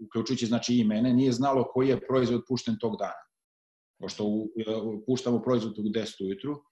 [0.07, 3.25] uključujući znači i mene, nije znalo koji je proizvod pušten tog dana.
[4.01, 4.49] Pošto u,
[5.07, 6.63] puštamo proizvod u 10 ujutru,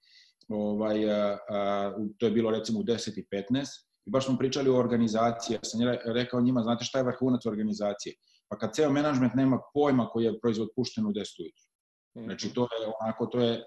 [0.47, 3.65] ovaj, a, a, to je bilo recimo u 10 i 15,
[4.05, 8.15] I baš smo pričali o organizaciji, ja sam rekao njima, znate šta je vrhunac organizacije?
[8.49, 11.73] Pa kad ceo menadžment nema pojma koji je proizvod pušten u 10 ujutru.
[12.15, 13.63] Znači, to je onako, to je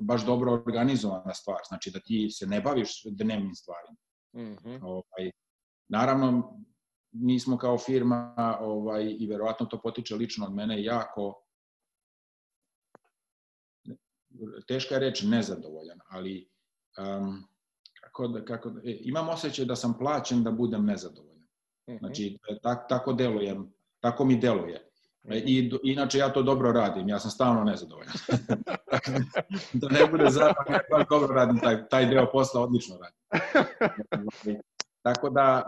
[0.00, 1.58] baš dobro organizovana stvar.
[1.68, 3.96] Znači, da ti se ne baviš dnevnim stvarima.
[4.36, 4.78] Mm -hmm.
[4.82, 5.30] ovaj,
[5.88, 6.58] naravno,
[7.12, 11.44] mi smo kao firma, ovaj, i verovatno to potiče lično od mene, jako
[14.68, 16.48] teška je reč nezadovoljan, ali
[16.98, 17.44] um,
[18.14, 21.46] kako da, kako da, e, imam osjećaj da sam plaćen da budem nezadovoljan.
[21.90, 21.98] Mhm.
[21.98, 24.90] Znači, tak, tako delujem, tako mi deluje.
[25.24, 28.12] E, I, inače ja to dobro radim, ja sam stalno nezadovoljan.
[29.80, 34.60] da ne bude zapravo, ja dobro radim taj, taj deo posla, odlično radim.
[35.02, 35.64] Tako da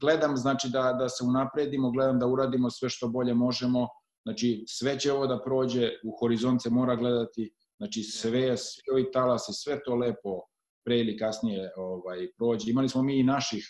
[0.00, 3.88] gledam znači da, da se unapredimo, gledam da uradimo sve što bolje možemo.
[4.22, 9.10] Znači sve će ovo da prođe, u horizont se mora gledati, znači sve, svi ovi
[9.12, 10.40] talasi, sve to lepo
[10.84, 12.70] pre ili kasnije ovaj, prođe.
[12.70, 13.64] Imali smo mi i naših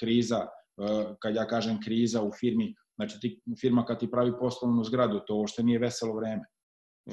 [0.00, 4.84] kriza, eh, kad ja kažem kriza u firmi, znači ti, firma kad ti pravi poslovnu
[4.84, 6.44] zgradu, to uopšte nije veselo vreme.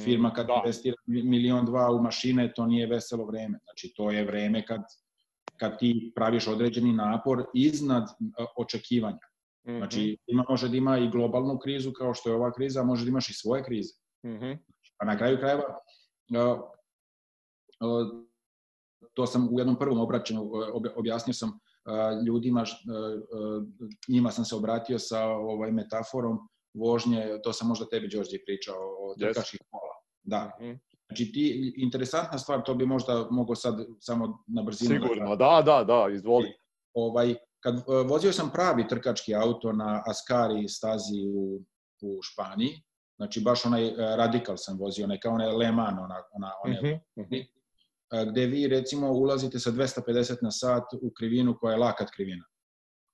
[0.04, 0.54] Firma kad da.
[0.63, 3.60] investira milion dva u mašine, to nije veselo vreme.
[3.63, 4.82] Znači to je vreme kad,
[5.60, 9.34] kad ti praviš određeni napor iznad eh, očekivanja.
[9.66, 10.13] Znači, mhm.
[10.28, 13.10] ima, može da ima i globalnu krizu kao što je ova kriza, a može da
[13.10, 13.94] imaš i svoje krize.
[14.26, 14.58] Mm -hmm.
[14.98, 15.63] A na kraju krajeva,
[16.30, 16.60] uh,
[19.13, 20.52] to sam u jednom prvom obraćanju
[20.96, 21.60] objasnio sam
[22.28, 22.63] ljudima,
[24.08, 26.38] njima sam se obratio sa ovaj metaforom
[26.74, 29.94] vožnje, to sam možda tebi Đorđe pričao o trkačkih kola.
[30.24, 30.58] Da.
[30.60, 30.80] Mm -hmm.
[31.08, 35.00] Znači ti interesantna stvar, to bi možda mogo sad samo na brzinu.
[35.00, 36.54] Da Sigurno, da, da, da, izvoli.
[36.94, 41.62] Ovaj kad vozio sam pravi trkački auto na Ascari stazi u
[42.04, 42.84] u Španiji,
[43.16, 47.22] znači baš onaj radikal sam vozio, onaj kao onaj Le Mans, ona, ona, one, mm
[47.22, 47.46] -hmm
[48.32, 52.45] gde vi recimo ulazite sa 250 na sat u krivinu koja je lakat krivina.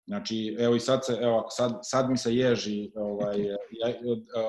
[0.07, 3.38] Znači, evo i sad, se, evo, sad, sad mi se ježi, ovaj,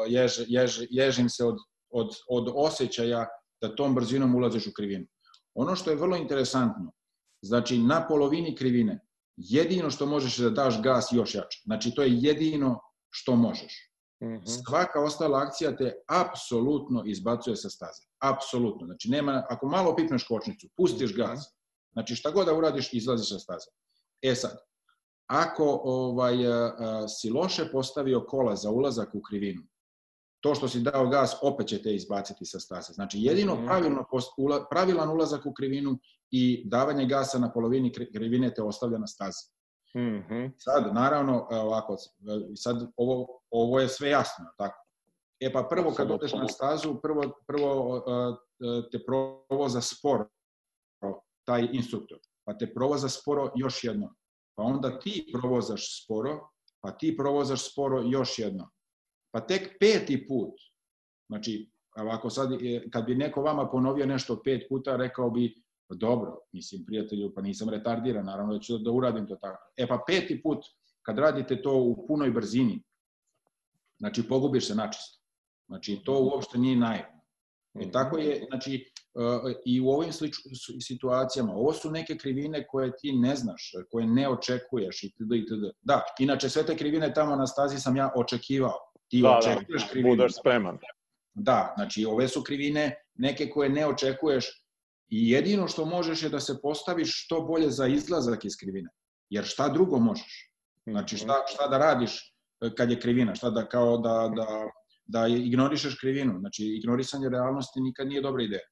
[0.09, 1.57] jež, jež, ježim se od,
[1.91, 3.27] od, od osjećaja
[3.63, 5.07] da tom brzinom ulaziš u krivinu.
[5.55, 6.93] Ono što je vrlo interesantno,
[7.43, 9.01] znači na polovini krivine,
[9.37, 11.63] jedino što možeš je da daš gas još jače.
[11.65, 13.90] Znači, to je jedino što možeš.
[14.21, 14.47] -hmm.
[14.47, 18.03] Svaka ostala akcija te apsolutno izbacuje sa staze.
[18.19, 18.87] Apsolutno.
[18.87, 21.21] Znači, nema, ako malo pipneš kočnicu, pustiš mhm.
[21.21, 21.55] gas,
[21.93, 23.67] znači šta god da uradiš, izlaziš sa staze.
[24.23, 24.59] E sad,
[25.27, 29.63] ako ovaj, a, si loše postavio kola za ulazak u krivinu,
[30.41, 32.93] to što si dao gas, opet će te izbaciti sa staze.
[32.93, 33.65] Znači, jedino mhm.
[33.67, 34.05] pravilno,
[34.37, 35.99] ula, pravilan ulazak u krivinu
[36.31, 39.60] i davanje gasa na polovini krivine te ostavlja na stazi.
[39.95, 40.53] Mm -hmm.
[40.59, 41.97] Sad, naravno, ovako,
[42.57, 44.87] sad ovo, ovo je sve jasno, tako?
[45.41, 48.05] E pa prvo kad odeš na stazu, prvo, prvo
[48.93, 50.29] te provoza sporo
[51.45, 54.15] taj instruktor, pa te provoza sporo još jedno.
[54.55, 56.49] Pa onda ti provozaš sporo,
[56.81, 58.71] pa ti provozaš sporo još jedno.
[59.31, 60.55] Pa tek peti put,
[61.29, 62.51] znači, ovako sad,
[62.93, 67.43] kad bi neko vama ponovio nešto pet puta, rekao bi, Pa dobro, mislim, prijatelju, pa
[67.43, 69.73] nisam retardiran, naravno da ću da uradim to tako.
[69.77, 70.59] E pa peti put,
[71.03, 72.83] kad radite to u punoj brzini,
[73.99, 75.19] znači pogubiš se načisto.
[75.69, 77.21] Znači to uopšte nije naivno.
[77.75, 77.91] E mhm.
[77.91, 80.35] tako je, znači, e, i u ovim slič,
[80.81, 85.33] situacijama, ovo su neke krivine koje ti ne znaš, koje ne očekuješ itd.
[85.35, 85.65] itd.
[85.81, 88.79] Da, inače sve te krivine tamo na stazi sam ja očekivao.
[89.09, 90.17] Ti da, da očekuješ da, krivine.
[90.17, 90.79] Budeš spreman.
[91.35, 94.60] Da, znači ove su krivine neke koje ne očekuješ,
[95.11, 98.91] I jedino što možeš je da se postaviš što bolje za izlazak iz krivine.
[99.31, 100.53] Jer šta drugo možeš?
[100.87, 103.35] Znači šta, šta da radiš e, kad je krivina?
[103.35, 104.47] Šta da kao da, da,
[105.07, 106.39] da ignorišeš krivinu?
[106.39, 108.67] Znači ignorisanje realnosti nikad nije dobra ideja.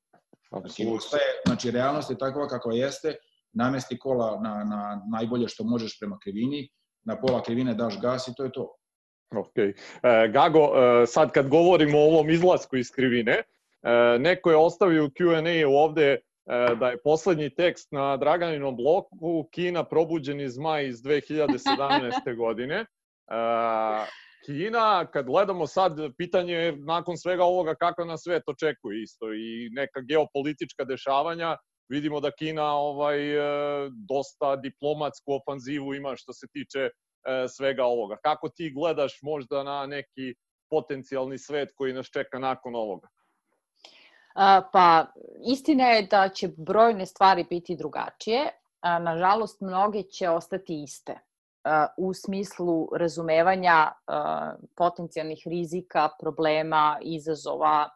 [0.50, 3.14] Znači, ostaje, znači realnost je takva kakva jeste
[3.52, 6.68] namesti kola na, na najbolje što možeš prema krivini,
[7.04, 8.74] na pola krivine daš gas i to je to.
[9.36, 9.58] Ok.
[9.58, 9.74] E,
[10.32, 13.44] Gago, e, sad kad govorimo o ovom izlasku iz krivine, e,
[14.18, 16.18] neko je ostavio u Q&A ovde
[16.80, 22.36] da je poslednji tekst na Draganinom bloku Kina probuđeni zmaj iz 2017.
[22.36, 22.76] godine.
[22.76, 22.86] E,
[24.46, 29.70] Kina, kad gledamo sad, pitanje je nakon svega ovoga kako nas svet očekuje isto i
[29.72, 31.56] neka geopolitička dešavanja,
[31.88, 33.40] vidimo da Kina ovaj e,
[34.08, 36.90] dosta diplomatsku ofanzivu ima što se tiče e,
[37.48, 38.16] svega ovoga.
[38.22, 40.34] Kako ti gledaš možda na neki
[40.70, 43.08] potencijalni svet koji nas čeka nakon ovoga?
[44.72, 45.06] Pa,
[45.46, 48.50] istina je da će brojne stvari biti drugačije.
[48.82, 51.18] Nažalost, mnoge će ostati iste
[51.96, 53.92] u smislu razumevanja
[54.76, 57.88] potencijalnih rizika, problema, izazova,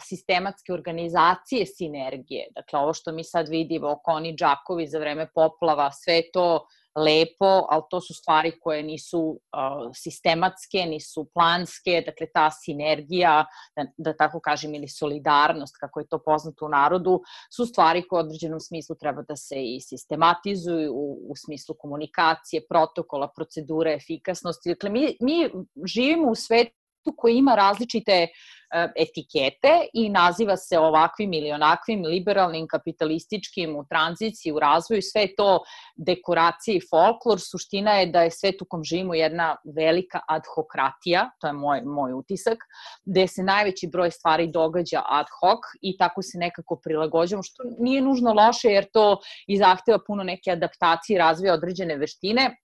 [0.00, 2.46] sistematske organizacije sinergije.
[2.54, 7.82] Dakle, ovo što mi sad vidimo, Koni Džakovi za vreme poplava, sve to lepo, ali
[7.90, 13.44] to su stvari koje nisu uh, sistematske, nisu planske, dakle ta sinergija,
[13.76, 17.20] da, da tako kažem, ili solidarnost, kako je to poznato u narodu,
[17.56, 22.66] su stvari koje u određenom smislu treba da se i sistematizuju u, u smislu komunikacije,
[22.68, 24.68] protokola, procedure, efikasnosti.
[24.68, 25.50] Dakle, mi, mi
[25.86, 26.81] živimo u svetu
[27.16, 28.28] koji ima različite
[28.72, 35.26] E, etikete i naziva se ovakvim ili onakvim liberalnim, kapitalističkim, u tranziciji, u razvoju, sve
[35.36, 35.58] to
[35.96, 37.40] dekoracije i folklor.
[37.40, 42.12] Suština je da je svet u kom živimo jedna velika adhokratija, to je moj, moj
[42.12, 42.58] utisak,
[43.04, 48.00] gde se najveći broj stvari događa ad hoc i tako se nekako prilagođamo, što nije
[48.00, 52.56] nužno loše jer to i zahteva puno neke adaptacije i razvoja određene veštine,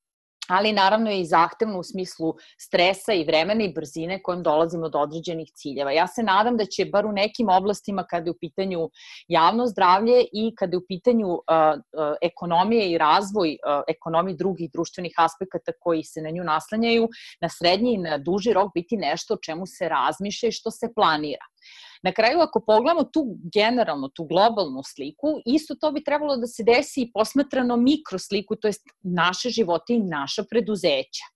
[0.49, 4.99] ali naravno je i zahtevno u smislu stresa i vremena i brzine kojom dolazimo do
[4.99, 5.93] određenih ciljeva.
[5.93, 8.91] Ja se nadam da će bar u nekim oblastima kada je u pitanju
[9.29, 14.71] javno zdravlje i kada je u pitanju uh, uh, ekonomije i razvoj uh, ekonomije drugih
[14.73, 17.09] društvenih aspekata koji se na nju naslanjaju,
[17.41, 20.93] na srednji i na duži rok biti nešto o čemu se razmišlja i što se
[20.95, 21.45] planira.
[22.03, 26.63] Na kraju, ako pogledamo tu generalno, tu globalnu sliku, isto to bi trebalo da se
[26.65, 31.27] desi i posmatrano mikrosliku, to jest naše živote i naša preduzeća.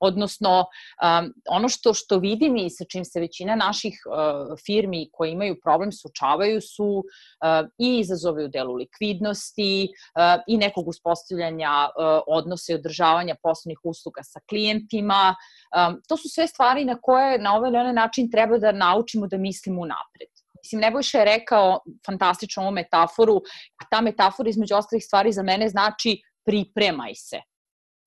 [0.00, 5.32] Odnosno, um, ono što, što vidim i sa čim se većina naših uh, firmi koje
[5.32, 11.88] imaju problem suočavaju su uh, i izazovi u delu likvidnosti uh, i nekog uspostavljanja
[12.26, 15.34] odnose i održavanja poslovnih usluga sa klijentima.
[15.76, 19.26] Um, to su sve stvari na koje na ovaj ili onaj način treba da naučimo
[19.26, 20.30] da mislimo napred.
[20.62, 23.36] Mislim, Nebojša je rekao fantastičnu ovu metaforu,
[23.80, 27.40] a ta metafora između ostalih stvari za mene znači pripremaj se.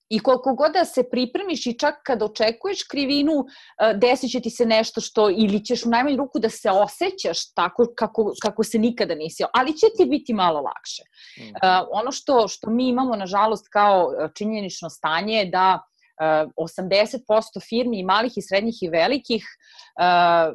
[0.10, 4.50] I koliko god da se pripremiš i čak kad očekuješ krivinu, e, desit će ti
[4.50, 8.80] se nešto što, ili ćeš u najmanju ruku da se osjećaš tako kako, kako se
[8.80, 11.04] nikada nisi, ali će ti biti malo lakše.
[11.39, 11.50] Mm.
[11.50, 15.80] Uh, ono što, što mi imamo, nažalost, kao e, činjenično stanje je da
[16.19, 20.54] 80% firmi i malih i srednjih i velikih uh,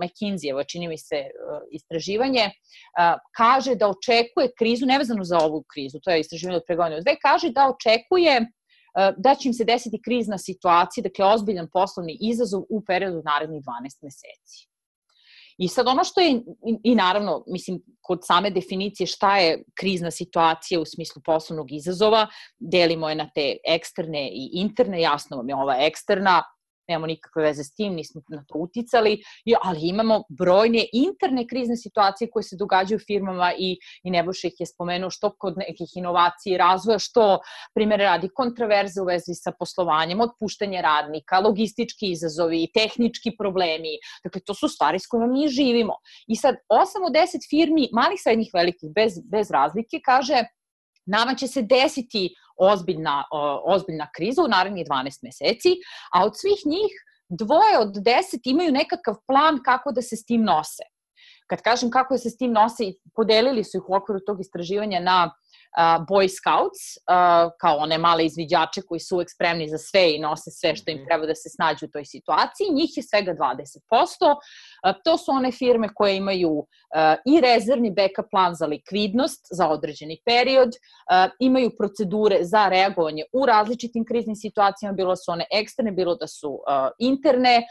[0.00, 5.64] McKinsey, evo čini mi se uh, istraživanje, uh, kaže da očekuje krizu, nevezano za ovu
[5.74, 8.46] krizu, to je istraživanje od pre godine dve, kaže da očekuje
[9.16, 14.02] da će im se desiti krizna situacija, dakle ozbiljan poslovni izazov u periodu narednih 12
[14.02, 14.68] meseci.
[15.58, 20.10] I sad ono što je, i, i naravno, mislim, kod same definicije šta je krizna
[20.10, 22.26] situacija u smislu poslovnog izazova,
[22.58, 26.42] delimo je na te eksterne i interne, jasno vam je ova eksterna,
[26.88, 29.18] nemamo nikakve veze s tim, nismo na to uticali,
[29.62, 34.66] ali imamo brojne interne krizne situacije koje se događaju firmama i, i Nebojša ih je
[34.66, 37.38] spomenuo što kod nekih inovacija i razvoja, što
[37.74, 43.98] primjer radi kontraverze u vezi sa poslovanjem, otpuštanje radnika, logistički izazovi, tehnički problemi.
[44.24, 45.94] Dakle, to su stvari s kojima mi živimo.
[46.26, 50.44] I sad, 8 od 10 firmi, malih, srednjih, velikih, bez, bez razlike, kaže
[51.06, 53.24] nama će se desiti ozbiljna,
[53.64, 55.70] ozbiljna kriza u narednih 12 meseci,
[56.12, 56.92] a od svih njih
[57.28, 60.82] dvoje od deset imaju nekakav plan kako da se s tim nose.
[61.46, 65.00] Kad kažem kako da se s tim nose, podelili su ih u okviru tog istraživanja
[65.00, 65.34] na
[66.08, 66.82] Boy Scouts,
[67.60, 70.98] kao one male izviđače koji su uvek spremni za sve i nose sve što im
[70.98, 71.06] mhm.
[71.06, 72.74] treba da se snađu u toj situaciji.
[72.74, 74.36] Njih je svega 20%.
[75.04, 76.66] To su one firme koje imaju
[77.26, 80.70] i rezervni backup plan za likvidnost za određeni period,
[81.40, 86.58] imaju procedure za reagovanje u različitim kriznim situacijama, bilo su one eksterne, bilo da su
[86.98, 87.62] interne,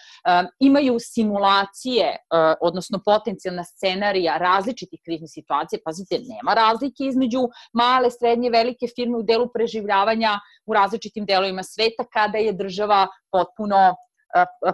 [0.59, 2.15] imaju simulacije,
[2.61, 5.79] odnosno potencijalna scenarija različitih kriznih situacija.
[5.85, 7.41] Pazite, nema razlike između
[7.73, 13.95] male, srednje, velike firme u delu preživljavanja u različitim delovima sveta kada je država potpuno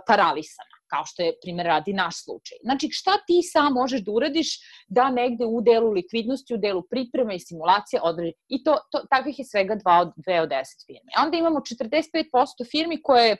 [0.07, 2.57] paralisana kao što je primjer radi naš slučaj.
[2.63, 4.49] Znači, šta ti sam možeš da uradiš
[4.87, 8.33] da negde u delu likvidnosti, u delu pripreme i simulacije odredi.
[8.55, 11.11] I to, to, takvih je svega 2 od, 2 od 10 firme.
[11.23, 13.37] Onda imamo 45% firmi koje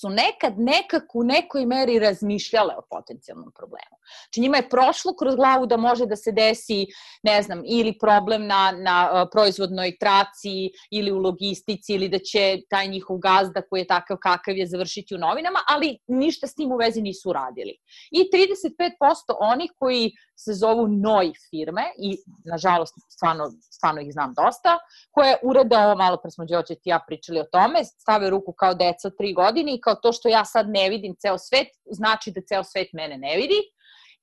[0.00, 3.96] su nekad nekako u nekoj meri razmišljale o potencijalnom problemu.
[4.24, 6.86] Znači njima je prošlo kroz glavu da može da se desi,
[7.22, 12.88] ne znam, ili problem na, na proizvodnoj traci ili u logistici ili da će taj
[12.88, 16.76] njihov gazda koji je takav kakav je završiti u novinama, ali ništa s tim u
[16.76, 17.76] vezi nisu uradili.
[18.10, 24.78] I 35% onih koji se zovu NOI firme i nažalost stvarno, stvarno ih znam dosta,
[25.10, 28.74] koje urede ovo malo pre smo Đođe ti ja pričali o tome, stave ruku kao
[28.74, 32.30] deca od tri godine i kao to što ja sad ne vidim ceo svet, znači
[32.30, 33.60] da ceo svet mene ne vidi.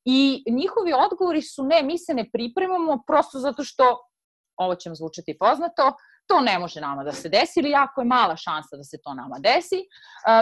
[0.06, 3.84] I njihovi odgovori su ne, mi se ne pripremamo prosto zato što,
[4.58, 5.94] ovo će vam zvučati poznato,
[6.28, 9.14] to ne može nama da se desi ili jako je mala šansa da se to
[9.14, 9.80] nama desi.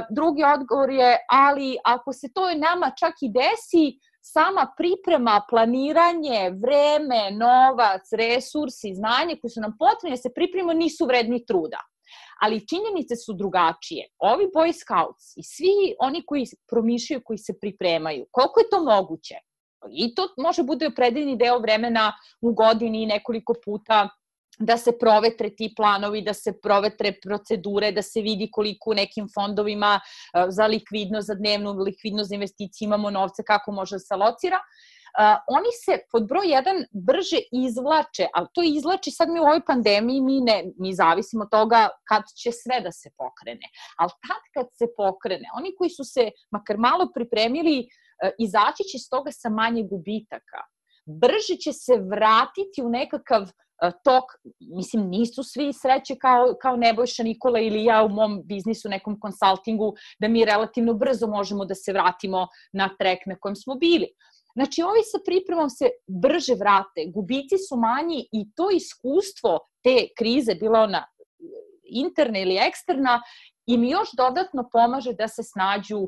[0.09, 7.31] Drugi odgovor je, ali ako se to nama čak i desi, sama priprema, planiranje, vreme,
[7.31, 11.81] novac, resursi, znanje koji su nam potrebni da se pripremimo nisu vredni truda.
[12.41, 14.07] Ali činjenice su drugačije.
[14.19, 19.35] Ovi Boy Scouts i svi oni koji promišljaju, koji se pripremaju, koliko je to moguće?
[19.91, 24.09] I to može bude opredeljeni deo vremena u godini nekoliko puta
[24.59, 29.27] da se provetre ti planovi, da se provetre procedure, da se vidi koliko u nekim
[29.33, 34.13] fondovima e, za likvidnost, za dnevnu likvidnost za investicije imamo novca, kako može da se
[34.13, 34.59] alocira.
[35.09, 39.61] Uh, oni se pod broj 1 brže izvlače, ali to izvlači sad mi u ovoj
[39.65, 43.67] pandemiji, mi, ne, mi zavisimo od toga kad će sve da se pokrene.
[43.97, 48.99] Ali tad kad se pokrene, oni koji su se makar malo pripremili, uh, izaći će
[48.99, 50.61] s toga sa manje gubitaka.
[51.05, 53.49] Brže će se vratiti u nekakav
[54.03, 54.23] tok,
[54.59, 59.93] mislim, nisu svi sreće kao, kao Nebojša Nikola ili ja u mom biznisu, nekom konsultingu,
[60.19, 64.07] da mi relativno brzo možemo da se vratimo na trek na kojem smo bili.
[64.53, 70.55] Znači, ovi sa pripremom se brže vrate, gubici su manji i to iskustvo te krize,
[70.55, 71.05] bila ona
[71.83, 73.21] interna ili eksterna,
[73.65, 76.07] im još dodatno pomaže da se snađu uh,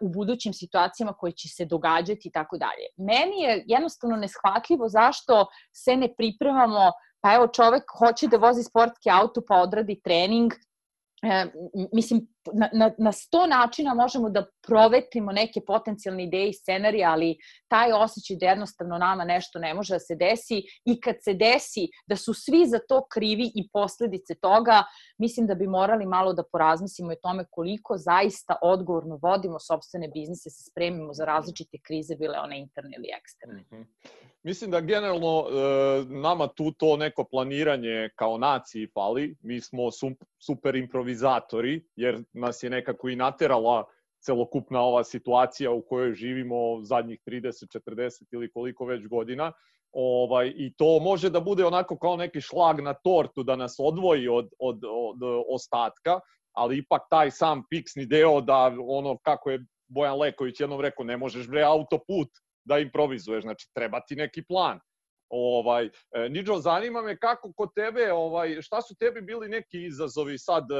[0.00, 2.86] u budućim situacijama koje će se događati i tako dalje.
[2.96, 9.10] Meni je jednostavno neshvatljivo zašto se ne pripremamo pa evo čovek hoće da vozi sportski
[9.10, 10.52] auto pa odradi trening,
[11.22, 11.46] e,
[11.92, 17.36] mislim, na, na, na sto načina možemo da provetrimo neke potencijalne ideje i scenarije, ali
[17.68, 21.88] taj osjećaj da jednostavno nama nešto ne može da se desi i kad se desi
[22.06, 24.82] da su svi za to krivi i posledice toga,
[25.18, 30.50] mislim da bi morali malo da porazmislimo o tome koliko zaista odgovorno vodimo sobstvene biznise,
[30.50, 33.60] se spremimo za različite krize, bile one interne ili eksterne.
[33.60, 33.84] Mm -hmm.
[34.42, 39.36] Mislim da generalno e, nama tu to neko planiranje kao naciji fali.
[39.40, 39.82] Mi smo
[40.38, 43.84] super improvizatori, jer nas je nekako i naterala
[44.20, 49.52] celokupna ova situacija u kojoj živimo zadnjih 30, 40 ili koliko već godina.
[49.92, 54.28] Ovaj, I to može da bude onako kao neki šlag na tortu da nas odvoji
[54.28, 56.20] od, od, od ostatka,
[56.52, 61.16] ali ipak taj sam fiksni deo da ono kako je Bojan Leković jednom rekao, ne
[61.16, 62.28] možeš bre autoput
[62.64, 64.80] da improvizuješ, znači treba ti neki plan.
[65.30, 70.38] Ovaj, e, Niđo, zanima me kako kod tebe, ovaj, šta su tebi bili neki izazovi
[70.38, 70.78] sad e, e,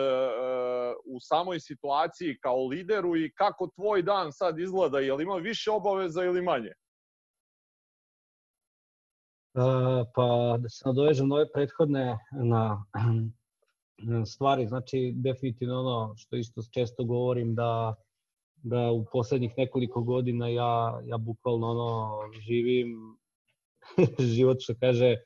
[1.04, 5.70] u samoj situaciji kao lideru i kako tvoj dan sad izgleda, je li ima više
[5.70, 6.72] obaveza ili manje?
[9.54, 12.84] Uh, pa da se nadovežem na ove prethodne na,
[13.98, 17.94] na stvari, znači definitivno ono što isto često govorim da
[18.62, 23.19] da u poslednjih nekoliko godina ja, ja bukvalno ono živim
[24.36, 25.16] život što kaže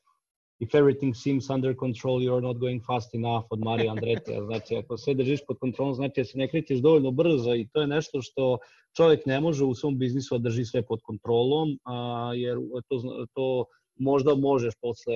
[0.60, 4.40] if everything seems under control, you're not going fast enough od Marija Andretija.
[4.48, 7.80] Znači, ako sve držiš pod kontrolom, znači da se ne krećeš dovoljno brzo i to
[7.80, 8.58] je nešto što
[8.96, 12.58] čovjek ne može u svom biznisu da drži sve pod kontrolom, a, jer
[12.88, 13.64] to, to
[13.98, 15.14] možda možeš posle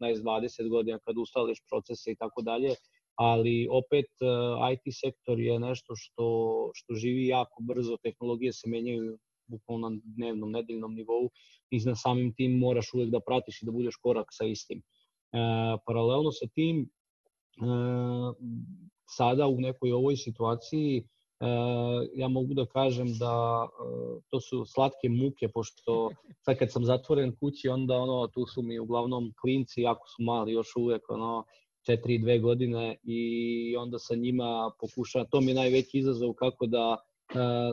[0.00, 2.74] 15-20 godina kad ustališ procese i tako dalje,
[3.14, 4.06] ali opet
[4.72, 6.26] IT sektor je nešto što,
[6.74, 9.18] što živi jako brzo, tehnologije se menjaju
[9.48, 11.30] bukvalno na dnevnom, nedeljnom nivou
[11.70, 14.78] i na samim tim moraš uvek da pratiš i da budeš korak sa istim.
[14.78, 15.38] E,
[15.86, 16.88] paralelno sa tim, e,
[19.16, 21.04] sada u nekoj ovoj situaciji, e,
[22.14, 26.10] ja mogu da kažem da e, to su slatke muke, pošto
[26.44, 30.52] sad kad sam zatvoren kući, onda ono, tu su mi uglavnom klinci, jako su mali
[30.52, 31.44] još uvek, ono,
[31.88, 36.96] 4 2 godine i onda sa njima pokušavam, to mi je najveći izazov kako da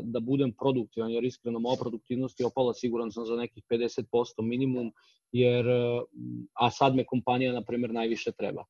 [0.04, 4.91] da budem produktivan, jer iskreno moja produktivnost je opala siguran sam za nekih 50% minimum,
[5.32, 6.01] jer, e,
[6.54, 8.64] a sad me kompanija, na primer, najviše treba.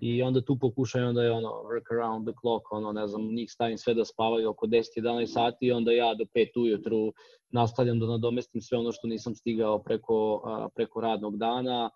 [0.00, 3.52] I onda tu pokušaju, onda je ono work around the clock, ono ne znam, njih
[3.52, 7.12] stavim sve da spavaju oko 10-11 sati i onda ja do 5 ujutru
[7.52, 10.42] nastavljam da nadomestim sve ono što nisam stigao preko,
[10.74, 11.90] preko radnog dana,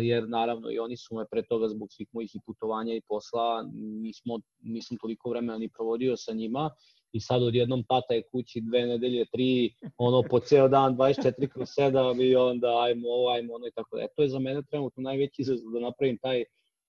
[0.00, 3.64] jer naravno i oni su me pre toga zbog svih mojih i putovanja i posla,
[3.74, 6.70] nismo, nisam toliko vremena ni provodio sa njima
[7.14, 11.68] i sad odjednom tata je kući dve nedelje, tri, ono po ceo dan, 24 kroz
[11.68, 14.02] 7 i onda ajmo ovo, ajmo ono i tako da.
[14.02, 16.44] E, to je za mene trenutno najveći izazov da napravim taj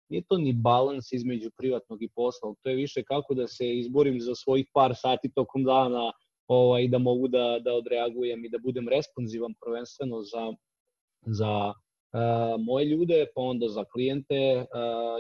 [0.09, 4.21] nije to ni balans između privatnog i poslovnog, to je više kako da se izborim
[4.21, 6.11] za svojih par sati tokom dana
[6.47, 10.53] ovaj, da mogu da, da odreagujem i da budem responsivan prvenstveno za,
[11.25, 11.73] za
[12.13, 14.65] uh, moje ljude, pa onda za klijente, uh,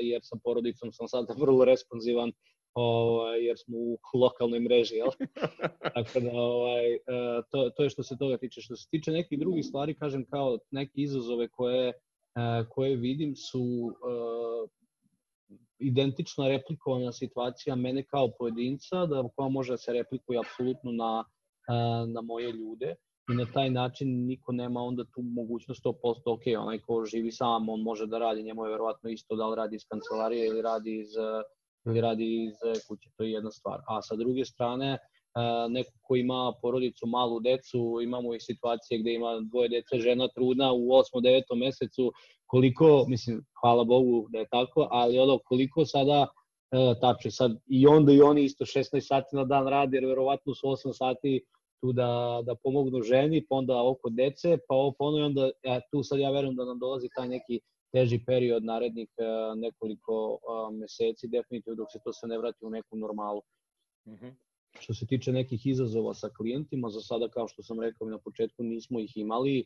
[0.01, 2.31] jer sa porodicom sam sada vrlo responsivan,
[2.79, 5.07] ovaj, jer smo u lokalnoj mreži, jel?
[5.95, 8.61] Tako da, ovaj, uh, to, to je što se toga tiče.
[8.61, 13.61] Što se tiče nekih drugih stvari, kažem kao neke izazove koje, uh, koje vidim su
[13.61, 14.69] uh,
[15.79, 21.23] identična replikovana situacija mene kao pojedinca, da koja može da se replikuje apsolutno na,
[22.07, 22.95] na moje ljude
[23.31, 25.93] i na taj način niko nema onda tu mogućnost 100%
[26.25, 29.55] ok, onaj ko živi sam, on može da radi, njemu je verovatno isto da li
[29.55, 31.09] radi iz kancelarije ili radi iz,
[31.87, 32.55] ili radi iz
[32.87, 33.79] kuće, to je jedna stvar.
[33.87, 34.97] A sa druge strane,
[35.69, 40.73] neko ko ima porodicu, malu decu, imamo i situacije gde ima dvoje dece, žena trudna
[40.73, 41.21] u 8.
[41.21, 41.65] 9.
[41.65, 42.11] mesecu,
[42.45, 46.27] koliko, mislim, hvala Bogu da je tako, ali ono, koliko sada
[46.71, 50.55] e, tačno sad i onda i oni isto 16 sati na dan rade, jer verovatno
[50.55, 51.43] su 8 sati
[51.81, 55.81] tu da, da pomognu ženi, pa onda oko dece, pa ovo ponovno i onda ja,
[55.91, 57.59] tu sad ja verujem da nam dolazi taj neki
[57.91, 59.23] teži period narednih e,
[59.55, 63.41] nekoliko a, meseci, definitivno dok se to sve ne vrati u neku normalu.
[64.07, 64.33] Mm -hmm.
[64.79, 68.63] Što se tiče nekih izazova sa klijentima, za sada, kao što sam rekao na početku,
[68.63, 69.65] nismo ih imali,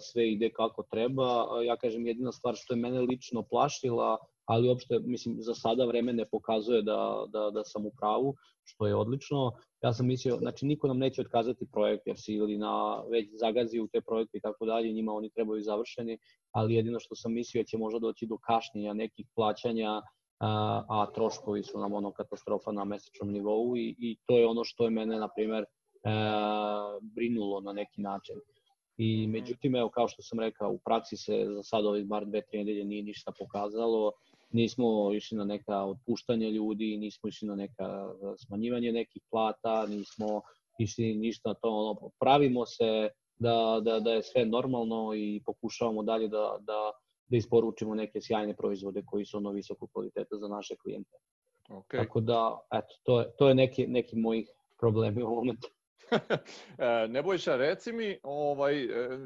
[0.00, 1.46] sve ide kako treba.
[1.66, 6.12] Ja kažem, jedina stvar što je mene lično plašila, ali uopšte, mislim, za sada vreme
[6.12, 8.34] ne pokazuje da, da, da sam u pravu,
[8.64, 9.52] što je odlično.
[9.82, 13.80] Ja sam mislio, znači niko nam neće otkazati projekt, jer si ili na već zagazi
[13.80, 16.18] u te projekte i tako dalje, njima oni trebaju završeni,
[16.52, 20.02] ali jedino što sam mislio će možda doći do kašnjenja nekih plaćanja,
[20.40, 24.64] a, a troškovi su nam ono katastrofa na mesečnom nivou i, i to je ono
[24.64, 25.66] što je mene, na primer, e,
[27.00, 28.36] brinulo na neki način.
[28.96, 32.42] I međutim, evo, kao što sam rekao, u praksi se za sad ovih bar dve,
[32.46, 34.12] tri nedelje nije ništa pokazalo.
[34.50, 40.40] Nismo išli na neka otpuštanja ljudi, nismo išli na neka smanjivanje nekih plata, nismo
[40.78, 41.68] išli ništa na to.
[41.70, 46.92] Ono, pravimo se da, da, da je sve normalno i pokušavamo dalje da, da,
[47.28, 51.16] da isporučimo neke sjajne proizvode koji su ono visokog kvaliteta za naše klijente.
[51.68, 51.96] Okay.
[51.96, 55.68] Tako da, eto, to je, to je neki, neki mojih problemi u momentu.
[56.78, 59.18] E, Nebojša, reci mi, ovaj, e,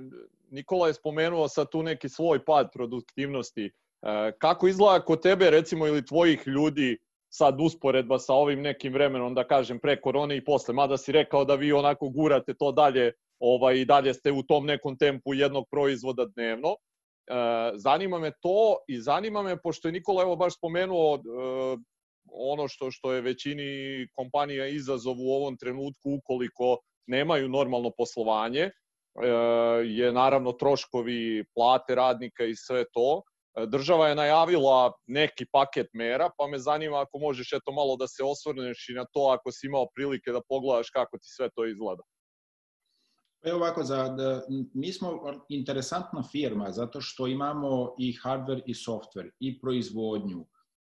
[0.50, 3.70] Nikola je spomenuo sad tu neki svoj pad produktivnosti.
[4.02, 6.98] E, kako izgleda kod tebe, recimo, ili tvojih ljudi
[7.32, 11.44] sad usporedba sa ovim nekim vremenom, da kažem, pre korone i posle, mada si rekao
[11.44, 15.64] da vi onako gurate to dalje ovaj, i dalje ste u tom nekom tempu jednog
[15.70, 16.76] proizvoda dnevno.
[17.74, 21.20] zanima me to i zanima me, pošto je Nikola evo baš spomenuo
[22.32, 28.70] ono što što je većini kompanija izazov u ovom trenutku ukoliko nemaju normalno poslovanje e,
[29.84, 33.22] je naravno troškovi plate radnika i sve to.
[33.66, 38.22] Država je najavila neki paket mera, pa me zanima ako možeš eto malo da se
[38.24, 42.02] osvrneš i na to ako si imao prilike da pogledaš kako ti sve to izgleda.
[43.42, 44.42] Evo ovako, za, da,
[44.74, 50.46] mi smo interesantna firma zato što imamo i hardware i software i proizvodnju,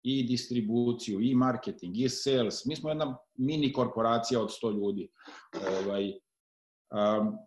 [0.03, 2.65] i distribuciju, i marketing, i sales.
[2.65, 5.09] Mi smo jedna mini korporacija od 100 ljudi.
[5.83, 6.13] Ovaj,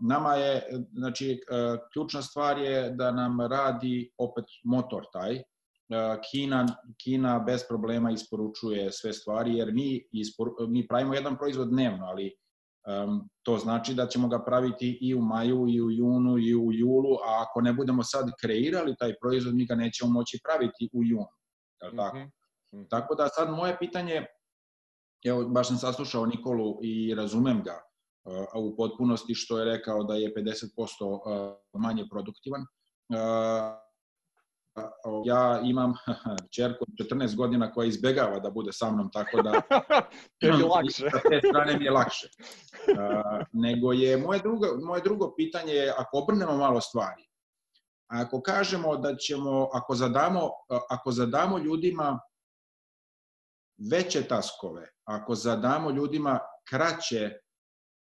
[0.02, 0.64] nama je,
[0.94, 1.42] znači,
[1.94, 5.44] ključna stvar je da nam radi opet motor taj.
[6.32, 6.66] Kina,
[7.04, 12.34] Kina bez problema isporučuje sve stvari, jer mi, isporu, mi pravimo jedan proizvod dnevno, ali
[12.88, 16.72] um, to znači da ćemo ga praviti i u maju, i u junu, i u
[16.72, 21.04] julu, a ako ne budemo sad kreirali taj proizvod, mi ga nećemo moći praviti u
[21.04, 21.34] junu.
[21.84, 22.18] Je tako?
[22.18, 22.30] Mm -hmm.
[22.72, 22.88] Mm.
[22.90, 24.26] Tako da sad moje pitanje,
[25.26, 27.89] evo baš sam saslušao Nikolu i razumem ga
[28.56, 30.68] u potpunosti što je rekao da je 50%
[31.02, 32.66] uh, manje produktivan.
[35.26, 35.94] Ja imam
[36.56, 39.52] čerku od 14 godina koja izbegava da bude sa mnom, tako da
[40.42, 41.10] je lakše.
[41.12, 42.28] sa te strane mi je lakše.
[43.54, 47.24] Nego je moje drugo, moje drugo pitanje je, ako obrnemo malo stvari,
[48.08, 50.50] ako kažemo da ćemo, ako zadamo,
[50.90, 52.20] ako zadamo ljudima
[53.92, 57.32] veće taskove, ako zadamo ljudima kraće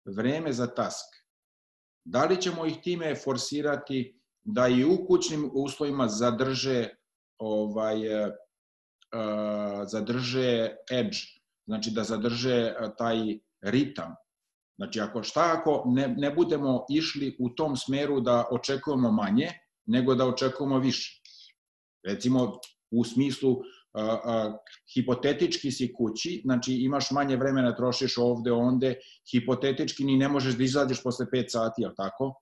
[0.04, 1.14] vreme za task,
[2.04, 6.88] da li ćemo ih time forsirati da i u kućnim uslovima zadrže
[7.38, 7.96] ovaj,
[9.86, 11.18] zadrže edge,
[11.66, 14.14] znači da zadrže taj ritam.
[14.76, 19.48] Znači, ako šta ako ne, ne budemo išli u tom smeru da očekujemo manje,
[19.86, 21.22] nego da očekujemo više.
[22.06, 22.58] Recimo,
[22.90, 23.56] u smislu
[24.94, 28.94] hipotetički si kući, znači imaš manje vremena, trošiš ovde, onde,
[29.30, 32.34] hipotetički ni ne možeš da izađeš posle 5 sati, jel tako?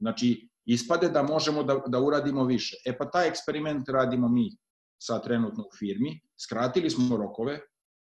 [0.00, 2.76] Znači, ispade da možemo da, da uradimo više.
[2.86, 4.50] E pa taj eksperiment radimo mi
[5.02, 7.60] sa trenutno u firmi, skratili smo rokove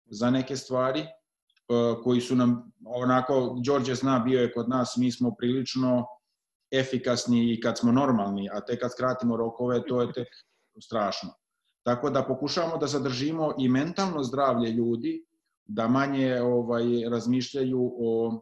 [0.06, 1.06] za neke stvari,
[2.04, 6.06] koji su nam, onako, Đorđe zna, bio je kod nas, mi smo prilično
[6.72, 10.28] efikasni i kad smo normalni, a tek kad skratimo rokove, to je tek
[10.82, 11.30] strašno.
[11.84, 15.26] Tako da pokušavamo da zadržimo i mentalno zdravlje ljudi,
[15.66, 18.42] da manje ovaj razmišljaju o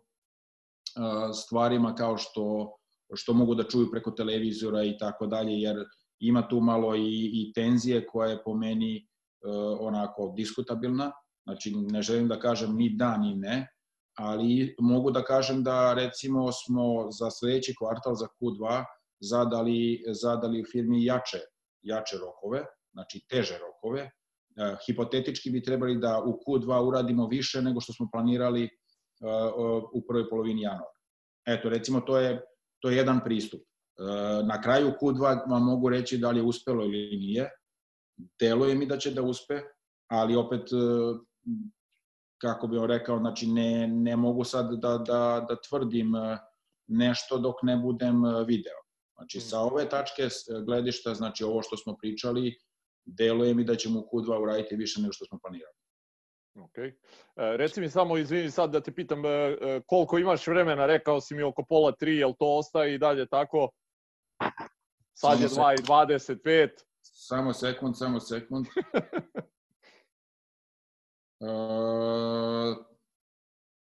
[1.33, 2.77] stvarima kao što
[3.13, 5.85] što mogu da čuju preko televizora i tako dalje, jer
[6.19, 9.07] ima tu malo i, i tenzije koja je po meni
[9.79, 11.11] onako diskutabilna.
[11.43, 13.67] Znači, ne želim da kažem ni da, ni ne,
[14.17, 18.83] ali mogu da kažem da recimo smo za sledeći kvartal, za Q2,
[19.19, 21.39] zadali, zadali firmi jače,
[21.81, 24.11] jače rokove, znači teže rokove.
[24.57, 28.69] E, hipotetički bi trebali da u Q2 uradimo više nego što smo planirali e,
[29.93, 30.99] u prvoj polovini januara.
[31.45, 32.41] Eto, recimo, to je,
[32.79, 33.61] to je jedan pristup.
[33.61, 34.03] E,
[34.43, 37.49] na kraju Q2 vam mogu reći da li je uspelo ili nije.
[38.39, 39.61] Deluje mi da će da uspe,
[40.07, 40.61] ali opet
[42.41, 46.11] kako bih rekao, znači ne, ne mogu sad da, da, da tvrdim
[46.87, 48.77] nešto dok ne budem video.
[49.15, 50.27] Znači sa ove tačke
[50.65, 52.55] gledišta, znači ovo što smo pričali,
[53.05, 55.75] deluje mi da ćemo u Q2 uraditi više nego što smo planirali.
[56.55, 56.77] Ok.
[56.77, 56.93] E,
[57.35, 59.21] reci mi samo, izvini sad da te pitam,
[59.85, 63.69] koliko imaš vremena, rekao si mi oko pola tri, jel to ostaje i dalje tako?
[65.13, 66.69] Sad je 2.25.
[67.01, 68.65] Samo sekund, samo sekund.
[71.41, 71.45] E,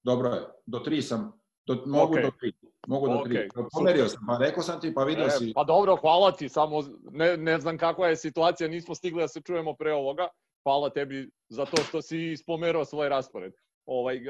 [0.02, 2.22] dobro je, do tri sam, do, mogu okay.
[2.22, 2.52] do tri.
[2.86, 3.36] Mogu do tri.
[3.36, 3.68] Okay.
[3.72, 5.52] Pomerio sam, pa rekao sam ti, pa vidio e, si.
[5.54, 9.40] Pa dobro, hvala ti, samo ne, ne znam kakva je situacija, nismo stigli da se
[9.40, 10.28] čujemo pre ovoga.
[10.62, 13.52] Hvala tebi za to što si spomenuo svoj raspored.
[13.86, 14.22] Ovaj, e,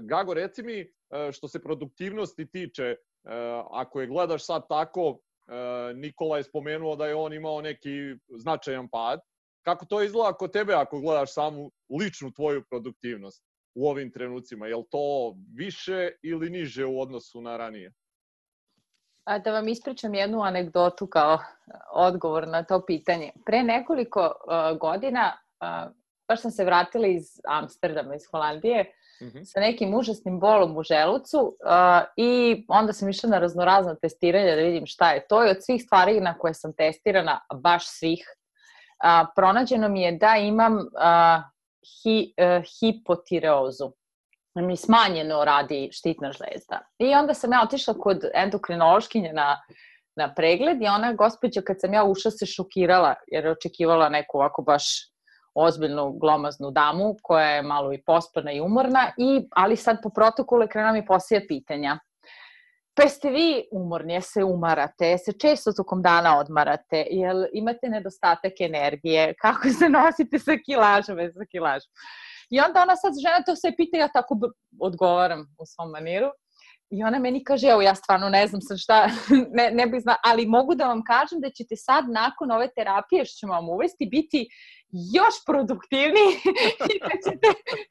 [0.00, 0.86] Gago, reci mi, e,
[1.32, 2.96] što se produktivnosti tiče, e,
[3.70, 5.18] ako je gledaš sad tako,
[5.94, 7.90] Nikola je spomenuo da je on imao neki
[8.38, 9.20] značajan pad,
[9.62, 11.70] Kako to izgleda kod tebe ako gledaš samu
[12.00, 13.44] ličnu tvoju produktivnost
[13.74, 14.66] u ovim trenucima?
[14.66, 17.92] Je li to više ili niže u odnosu na ranije?
[19.24, 21.38] A da vam ispričam jednu anegdotu kao
[21.92, 23.30] odgovor na to pitanje.
[23.46, 25.92] Pre nekoliko uh, godina, uh,
[26.28, 28.92] baš sam se vratila iz Amsterdama, iz Holandije,
[29.22, 29.44] mm -hmm.
[29.44, 34.62] sa nekim užasnim bolom u želucu uh, i onda sam išla na raznorazna testiranja da
[34.62, 38.26] vidim šta je to i od svih stvari na koje sam testirana, baš svih,
[39.02, 41.42] a, pronađeno mi je da imam a,
[41.82, 43.92] hi, e, hipotireozu.
[44.54, 46.80] Mi smanjeno radi štitna žlezda.
[46.98, 49.62] I onda sam ja otišla kod endokrinološkinje na,
[50.16, 54.38] na pregled i ona gospođa kad sam ja ušla se šokirala jer je očekivala neku
[54.38, 54.84] ovako baš
[55.54, 60.62] ozbiljnu glomaznu damu koja je malo i pospana i umorna, i, ali sad po protokolu
[60.62, 61.98] je krena mi posija pitanja.
[62.94, 69.34] Pa jeste vi umorni, se umarate, se često tokom dana odmarate, jel imate nedostatak energije,
[69.40, 71.90] kako se nosite sa kilažom, sa kilažom.
[72.50, 74.36] I onda ona sad žena to sve pita, ja tako
[74.80, 76.28] odgovaram u svom maniru.
[76.92, 79.08] I ona meni kaže, evo ja stvarno ne znam sad šta,
[79.58, 83.24] ne, ne bih zna, ali mogu da vam kažem da ćete sad nakon ove terapije
[83.24, 84.48] što ćemo vam uvesti biti
[85.16, 86.32] još produktivniji
[86.92, 87.48] i da ćete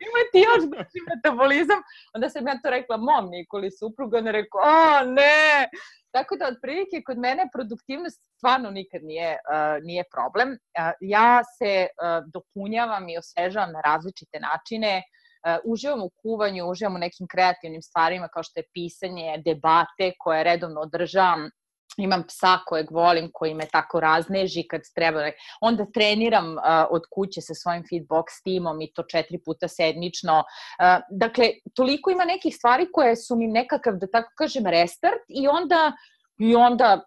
[0.07, 1.79] imati još brži metabolizam.
[2.13, 5.69] Onda sam ja to rekla mom Nikoli suprugu, on je rekao, o ne!
[6.11, 10.49] Tako da, otprilike, kod mene produktivnost stvarno nikad nije, uh, nije problem.
[10.51, 10.57] Uh,
[10.99, 14.93] ja se uh, dopunjavam i osvežavam na različite načine.
[14.97, 15.20] Uh,
[15.65, 20.81] uživam u kuvanju, uživam u nekim kreativnim stvarima kao što je pisanje, debate koje redovno
[20.81, 21.49] održavam
[21.97, 25.19] imam psa kojeg volim, koji me tako razneži kad treba.
[25.61, 30.37] Onda treniram uh, od kuće sa svojim Fitbox timom i to četiri puta sedmično.
[30.39, 35.47] Uh, dakle, toliko ima nekih stvari koje su mi nekakav, da tako kažem, restart i
[35.47, 35.91] onda
[36.41, 37.03] I onda,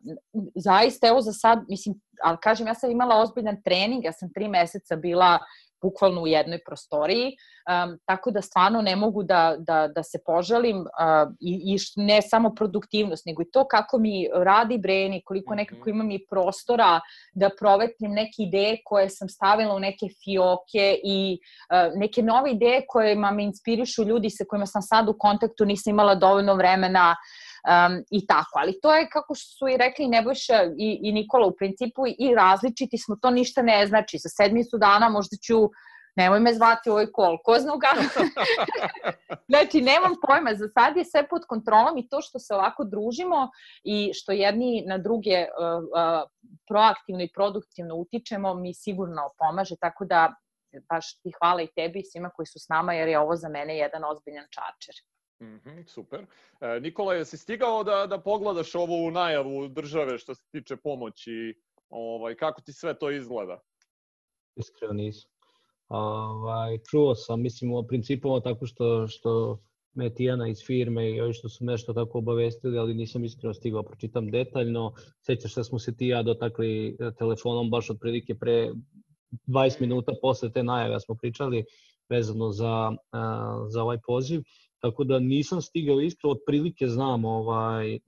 [0.55, 4.49] zaista, evo za sad, mislim, ali kažem, ja sam imala ozbiljan trening, ja sam tri
[4.49, 5.39] meseca bila
[5.85, 7.27] bukvalno u jednoj prostoriji,
[7.69, 12.23] um, tako da stvarno ne mogu da, da, da se požalim uh, i, i ne
[12.23, 15.59] samo produktivnost, nego i to kako mi radi brain i koliko mhm.
[15.61, 17.01] nekako imam i prostora
[17.35, 22.85] da provetrim neke ideje koje sam stavila u neke fioke i uh, neke nove ideje
[22.89, 27.17] koje me inspirišu ljudi sa kojima sam sad u kontaktu, nisam imala dovoljno vremena
[27.65, 28.59] um, i tako.
[28.59, 32.99] Ali to je, kako su i rekli Nebojša i, i Nikola, u principu i različiti
[32.99, 34.19] smo, to ništa ne znači.
[34.19, 35.71] Za sedmicu dana možda ću
[36.17, 37.93] nemoj me zvati ovoj kol, ko zna ga.
[39.51, 43.51] znači, nemam pojma, za sad je sve pod kontrolom i to što se ovako družimo
[43.85, 46.31] i što jedni na druge uh, uh,
[46.69, 50.35] proaktivno i produktivno utičemo, mi sigurno pomaže, tako da
[50.91, 53.49] baš ti hvala i tebi i svima koji su s nama, jer je ovo za
[53.49, 54.95] mene jedan ozbiljan čačer.
[55.45, 56.27] Mm -hmm, super.
[56.61, 61.55] E, Nikola, jesi stigao da, da pogledaš ovu najavu države što se tiče pomoći?
[61.89, 63.61] Ovaj, kako ti sve to izgleda?
[64.57, 65.31] Iskreno nisam.
[65.89, 69.59] Ovaj, čuo sam, mislim, o principu tako što, što
[69.95, 73.83] me Tijana iz firme i ovi što su nešto tako obavestili, ali nisam iskreno stigao
[73.83, 74.93] da pročitam detaljno.
[75.21, 78.73] Sećaš da smo se ti ja dotakli e, telefonom baš otprilike pre
[79.47, 81.65] 20 minuta posle te najave smo pričali
[82.09, 84.43] vezano za, uh, za ovaj poziv.
[84.85, 87.99] Tako da nisam stigao iskreno, otprilike znam ovaj,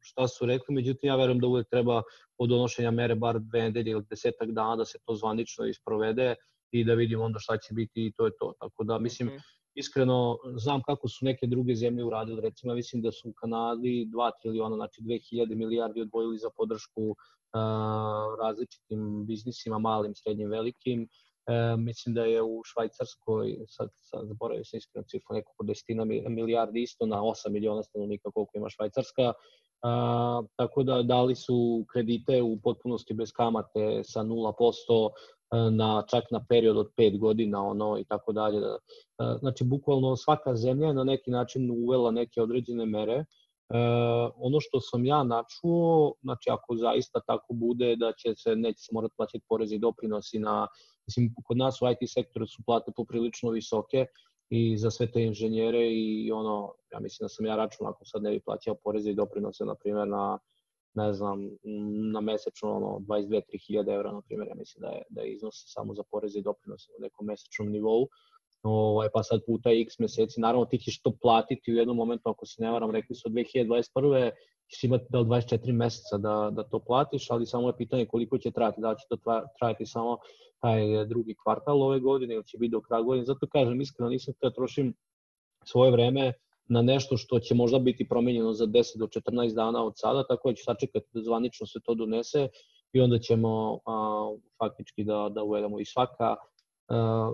[0.00, 2.02] šta su rekli, međutim ja verujem da uvek treba
[2.38, 6.34] od donošenja mere bar dve nedelje ili desetak dana da se to zvanično isprovede
[6.70, 8.52] i da vidimo onda šta će biti i to je to.
[8.60, 9.40] Tako da mislim, okay.
[9.74, 14.30] iskreno znam kako su neke druge zemlje uradile, recimo mislim da su u Kanadi 2
[14.42, 17.16] triliona, znači 2000 milijardi odvojili za podršku uh,
[18.42, 21.08] različitim biznisima, malim, srednjim, velikim.
[21.46, 26.82] E, mislim da je u Švajcarskoj, sad, sad zaboravio sam iskreno cifru, nekoliko desetina milijardi
[26.82, 29.32] isto na 8 miliona stanovnika koliko ima Švajcarska.
[29.82, 35.10] A, tako da dali su kredite u potpunosti bez kamate sa 0%
[35.70, 38.60] na čak na period od 5 godina ono i tako dalje.
[39.38, 43.12] Znači bukvalno svaka zemlja je na neki način uvela neke određene mere.
[43.14, 43.24] E,
[44.36, 48.90] ono što sam ja načuo, znači ako zaista tako bude da će se neće se
[48.92, 50.66] morati plaćati porezi i doprinosi na
[51.06, 54.06] mislim kod nas u IT sektoru su plate poprilično visoke
[54.50, 58.22] i za sve te inženjere i ono ja mislim da sam ja računao ako sad
[58.22, 60.38] ne bi plaćao poreze i doprinose na primjer na
[60.96, 61.50] ne znam,
[62.12, 65.54] na mesečno ono, 22-3 hiljade evra, na primjer, ja mislim da je, da je iznos
[65.66, 68.08] samo za poreze i doprinose na nekom mesečnom nivou.
[68.62, 72.46] Ovaj, pa sad puta x meseci, naravno ti ćeš to platiti u jednom momentu, ako
[72.46, 74.30] se ne varam, rekli su 2021.
[74.70, 78.50] ćeš imati da 24 meseca da, da to platiš, ali samo je pitanje koliko će
[78.50, 79.16] trajati, da će to
[79.58, 80.18] trajati samo
[80.60, 83.26] taj drugi kvartal ove godine ili će biti do kraja godine.
[83.26, 84.94] Zato kažem, iskreno nisam da trošim
[85.64, 86.32] svoje vreme
[86.68, 90.50] na nešto što će možda biti promenjeno za 10 do 14 dana od sada, tako
[90.50, 92.48] da ću sačekati da zvanično se to donese
[92.92, 96.36] i onda ćemo a, faktički da, da uvedemo i svaka
[96.88, 97.30] a,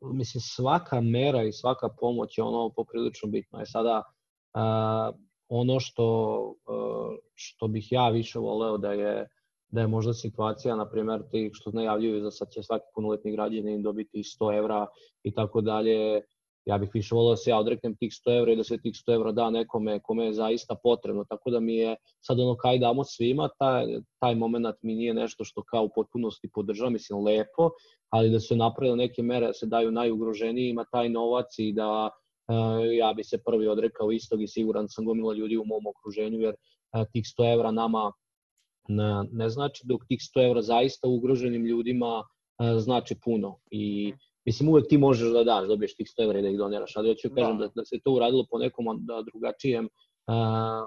[0.00, 3.58] mislim svaka mera i svaka pomoć je ono poprilično bitno.
[3.58, 4.02] Je sada
[4.54, 5.12] a,
[5.60, 6.06] ono što,
[6.66, 9.28] a, što bih ja više voleo da je
[9.74, 13.82] da je možda situacija, na primjer, ti što najavljuju da sad će svaki punoletni građanin
[13.82, 14.86] dobiti 100 evra
[15.22, 16.22] i tako dalje,
[16.64, 18.92] ja bih više volio da se ja odreknem tih 100 evra i da se tih
[18.94, 22.78] 100 evra da nekome kome je zaista potrebno, tako da mi je sad ono kaj
[22.78, 23.86] damo svima, taj,
[24.18, 27.70] taj moment mi nije nešto što kao u potpunosti podržava, mislim lepo,
[28.10, 32.10] ali da se napravile neke mere, da se daju najugroženijima taj novac i da
[32.98, 36.54] ja bi se prvi odrekao istog i siguran sam gomila ljudi u mom okruženju, jer
[36.54, 38.12] uh, tih 100 evra nama
[38.88, 44.14] ne, ne znači dok tih 100 evra zaista ugroženim ljudima uh, znači puno i
[44.46, 47.16] Mislim, uvek ti možeš da daš, dobiješ tih 100 evra i da ih doniraš, ali
[47.16, 47.66] ću kažem da.
[47.66, 50.34] da, da se to uradilo po nekom da, drugačijem uh,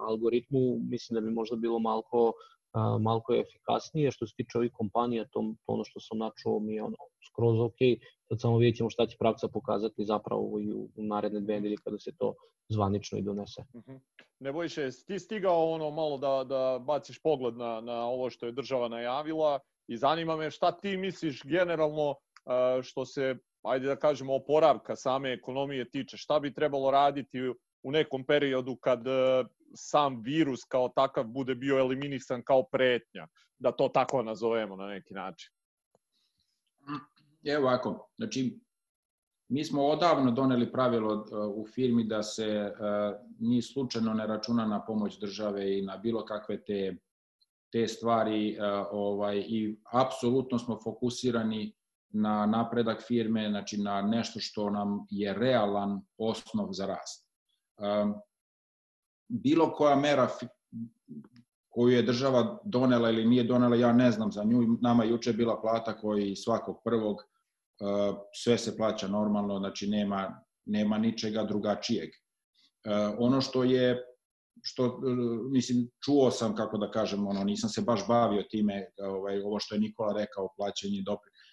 [0.09, 2.33] algoritmu, mislim da bi možda bilo malko,
[2.99, 4.11] malko efikasnije.
[4.11, 6.97] Što se tiče ovih kompanija, to, to ono što sam načuo mi je ono,
[7.27, 7.79] skroz ok,
[8.27, 11.75] sad samo vidjet ćemo šta će praksa pokazati zapravo i u, u naredne dve nedelje
[11.83, 12.33] kada se to
[12.69, 13.61] zvanično i donese.
[13.73, 13.91] Uh mhm.
[13.91, 13.99] -huh.
[14.39, 14.75] Ne bojiš
[15.07, 19.59] ti stigao ono malo da, da baciš pogled na, na ovo što je država najavila
[19.87, 22.15] i zanima me šta ti misliš generalno
[22.83, 27.39] što se, ajde da kažemo, oporavka same ekonomije tiče, šta bi trebalo raditi
[27.83, 28.99] u nekom periodu kad
[29.73, 33.27] sam virus kao takav bude bio eliminisan kao pretnja,
[33.59, 35.49] da to tako nazovemo na neki način?
[37.43, 38.59] Evo ovako, znači
[39.49, 42.73] mi smo odavno doneli pravilo e, u firmi da se e,
[43.39, 46.97] ni slučajno ne računa na pomoć države i na bilo kakve te
[47.71, 48.57] te stvari
[48.91, 51.73] ovaj i apsolutno smo fokusirani
[52.09, 57.27] na napredak firme, znači na nešto što nam je realan osnov za rast.
[59.27, 60.27] Bilo koja mera
[61.69, 64.77] koju je država donela ili nije donela, ja ne znam za nju.
[64.81, 67.17] Nama juče bila plata koji svakog prvog
[68.35, 72.09] sve se plaća normalno, znači nema, nema ničega drugačijeg.
[73.17, 74.03] Ono što je
[74.63, 74.99] što
[75.51, 79.75] mislim čuo sam kako da kažem ono nisam se baš bavio time ovaj ovo što
[79.75, 81.47] je Nikola rekao plaćanje doprinosa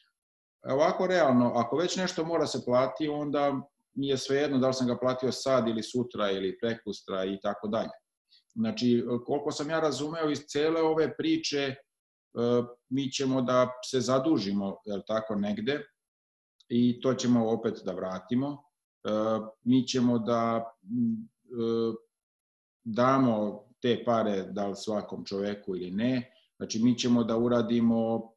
[0.64, 3.61] Ovako realno, ako već nešto mora se plati, onda
[3.95, 7.68] mi je svejedno da li sam ga platio sad ili sutra ili prekustra i tako
[7.68, 7.90] dalje.
[8.55, 11.74] Znači, koliko sam ja razumeo iz cele ove priče,
[12.88, 15.80] mi ćemo da se zadužimo, je tako, negde,
[16.68, 18.64] i to ćemo opet da vratimo.
[19.62, 20.72] Mi ćemo da
[22.84, 26.32] damo te pare da li svakom čoveku ili ne.
[26.57, 28.32] Znači, mi ćemo da uradimo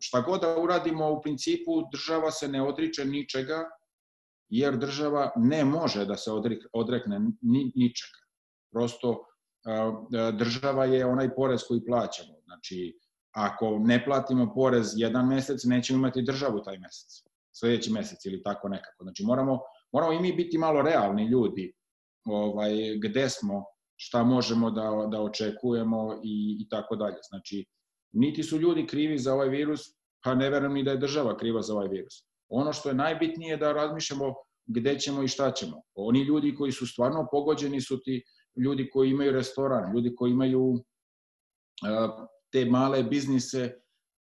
[0.00, 3.64] šta god da uradimo, u principu država se ne odriče ničega,
[4.52, 6.30] jer država ne može da se
[6.72, 8.18] odrekne ni, ničega.
[8.72, 9.24] Prosto
[10.32, 12.34] država je onaj porez koji plaćamo.
[12.44, 12.98] Znači,
[13.34, 17.22] ako ne platimo porez jedan mesec, nećemo imati državu taj mesec,
[17.52, 19.04] sledeći mesec ili tako nekako.
[19.04, 19.60] Znači, moramo,
[19.92, 21.72] moramo i mi biti malo realni ljudi,
[22.24, 22.72] ovaj,
[23.02, 23.64] gde smo,
[23.96, 27.16] šta možemo da, da očekujemo i, i tako dalje.
[27.28, 27.64] Znači,
[28.12, 29.80] niti su ljudi krivi za ovaj virus,
[30.24, 32.31] pa ne verujem ni da je država kriva za ovaj virus.
[32.52, 34.34] Ono što je najbitnije da razmišljamo
[34.66, 35.82] gde ćemo i šta ćemo.
[35.94, 38.22] Oni ljudi koji su stvarno pogođeni su ti
[38.64, 40.84] ljudi koji imaju restoran, ljudi koji imaju
[42.52, 43.74] te male biznise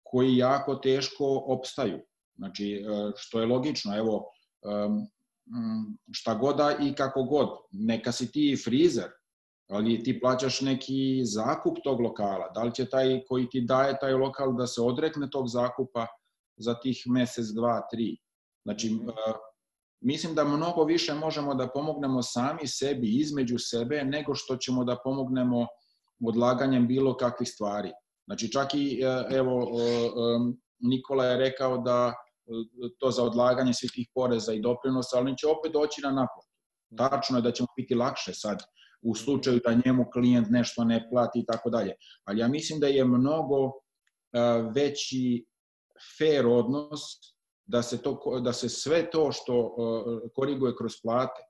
[0.02, 1.98] koji jako teško opstaju.
[2.36, 2.84] Znači,
[3.16, 4.24] što je logično, evo,
[6.12, 9.10] šta god da i kako god, neka si ti frizer,
[9.70, 14.12] ali ti plaćaš neki zakup tog lokala, da li će taj koji ti daje taj
[14.12, 16.06] lokal da se odrekne tog zakupa
[16.56, 18.16] za tih mesec, dva, tri.
[18.64, 18.98] Znači,
[20.00, 24.98] mislim da mnogo više možemo da pomognemo sami sebi, između sebe, nego što ćemo da
[25.04, 25.66] pomognemo
[26.24, 27.92] odlaganjem bilo kakvih stvari.
[28.26, 29.68] Znači, čak i, e, evo,
[30.78, 32.50] Nikola je rekao da e,
[32.98, 36.54] to za odlaganje svih tih poreza i doprinosa, ali će opet doći na naplatu.
[36.96, 38.62] Tačno je da ćemo biti lakše sad
[39.02, 41.92] u slučaju da njemu klijent nešto ne plati i tako dalje.
[42.24, 43.72] Ali ja mislim da je mnogo
[44.74, 45.44] veći
[46.18, 47.00] fair odnos
[47.66, 49.76] da se, to, da se sve to što
[50.34, 51.42] koriguje kroz plate.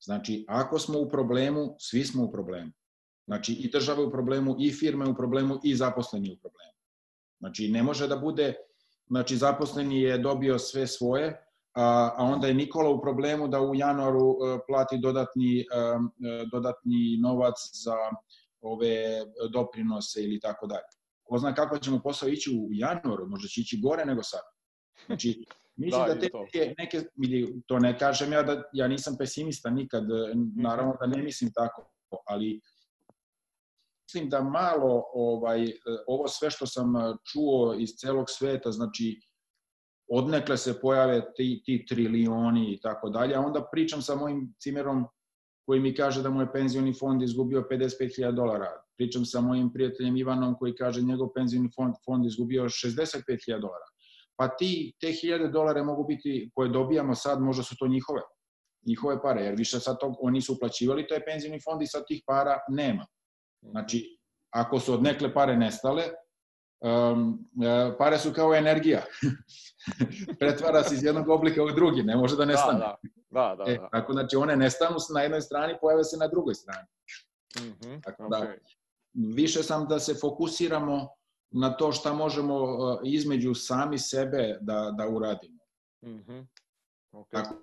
[0.00, 2.72] Znači, ako smo u problemu, svi smo u problemu.
[3.26, 6.72] Znači, i država u problemu, i firme u problemu, i zaposleni u problemu.
[7.38, 8.54] Znači, ne može da bude,
[9.06, 13.74] znači, zaposleni je dobio sve svoje, a, a onda je Nikola u problemu da u
[13.74, 17.96] januaru e, plati dodatni, e, e, dodatni novac za
[18.60, 20.99] ove doprinose ili tako dalje.
[21.30, 24.40] Ko zna kako ćemo posao ići u januaru, možda će ići gore nego sad.
[25.06, 25.44] Znači,
[25.76, 26.28] mislim da, da te
[26.78, 30.04] neke, neke, to ne kažem ja da ja nisam pesimista nikad,
[30.56, 31.90] naravno da ne mislim tako,
[32.26, 32.60] ali
[34.08, 35.72] mislim da malo ovaj
[36.06, 36.92] ovo sve što sam
[37.32, 39.20] čuo iz celog sveta, znači
[40.08, 45.06] odnekle se pojave ti, ti trilioni i tako dalje, a onda pričam sa mojim cimerom
[45.66, 48.89] koji mi kaže da mu je penzioni fond izgubio 55.000 dolara.
[49.00, 53.86] Pričam sa mojim prijateljem Ivanom koji kaže njegov penzioni fond, fond izgubio 65.000 dolara.
[54.36, 58.20] Pa ti, te hiljade dolara mogu biti, koje dobijamo sad, možda su to njihove,
[58.86, 62.22] njihove pare, jer više sad to, oni su uplaćivali taj penzioni fond i sad tih
[62.26, 63.06] para nema.
[63.62, 64.18] Znači,
[64.50, 66.04] ako su od nekle pare nestale,
[66.80, 67.48] um,
[67.98, 69.02] pare su kao energija.
[70.40, 72.78] Pretvara se iz jednog oblika u drugi, ne može da nestane.
[72.78, 72.96] Da,
[73.30, 73.64] da, da.
[73.64, 73.88] da, e, da.
[73.92, 76.88] tako, znači, one nestanu na jednoj strani, pojave se na drugoj strani.
[77.60, 78.79] Mm -hmm, tako da, okay.
[79.14, 81.08] Više sam da se fokusiramo
[81.50, 85.60] na to šta možemo između sami sebe da, da uradimo.
[86.02, 86.46] Mm -hmm.
[87.12, 87.30] okay.
[87.30, 87.54] Tako,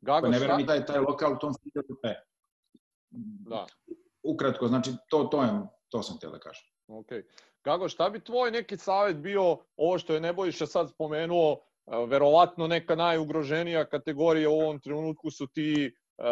[0.00, 1.80] Gago, ne verujem i taj, taj lokal u tom sviđu.
[2.02, 2.14] E.
[3.50, 3.66] Da.
[4.22, 5.50] Ukratko, znači, to, to, je,
[5.88, 6.64] to sam htio da kažem.
[6.88, 7.22] Okay.
[7.64, 12.66] Gago, šta bi tvoj neki savet bio, ovo što je Nebojša sad spomenuo, e, verovatno
[12.66, 16.26] neka najugroženija kategorija u ovom trenutku su ti uh,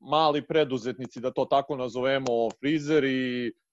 [0.00, 3.65] mali preduzetnici, da to tako nazovemo, frizeri, uh,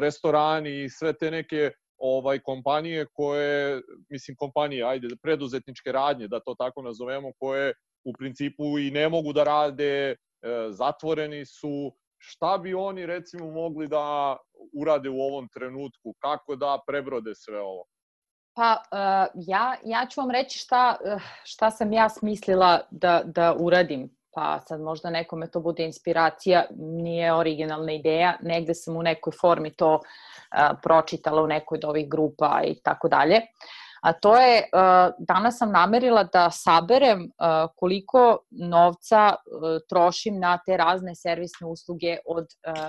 [0.00, 6.54] restorani i sve te neke ovaj kompanije koje, mislim kompanije, ajde, preduzetničke radnje, da to
[6.58, 7.72] tako nazovemo, koje
[8.04, 10.16] u principu i ne mogu da rade,
[10.70, 14.36] zatvoreni su, šta bi oni recimo mogli da
[14.80, 17.84] urade u ovom trenutku, kako da prebrode sve ovo?
[18.54, 20.96] Pa uh, ja, ja ću vam reći šta,
[21.44, 24.19] šta sam ja smislila da, da uradim.
[24.34, 29.70] Pa sad možda nekome to bude inspiracija, nije originalna ideja, negde sam u nekoj formi
[29.70, 30.00] to uh,
[30.82, 33.40] pročitala u nekoj od ovih grupa i tako dalje.
[34.02, 34.68] A to je,
[35.18, 37.30] danas sam namerila da saberem
[37.76, 39.34] koliko novca
[39.88, 42.46] trošim na te razne servisne usluge od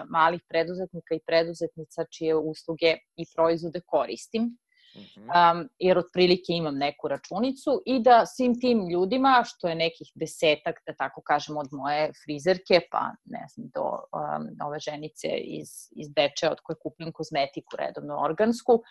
[0.10, 4.58] malih preduzetnika i preduzetnica čije usluge i proizvode koristim
[4.96, 10.76] um, jer otprilike imam neku računicu i da svim tim ljudima, što je nekih desetak,
[10.88, 16.10] da tako kažem, od moje frizerke, pa ne znam, do um, ove ženice iz, iz
[16.16, 18.82] Beče od koje kupim kozmetiku redovno organsku, uh,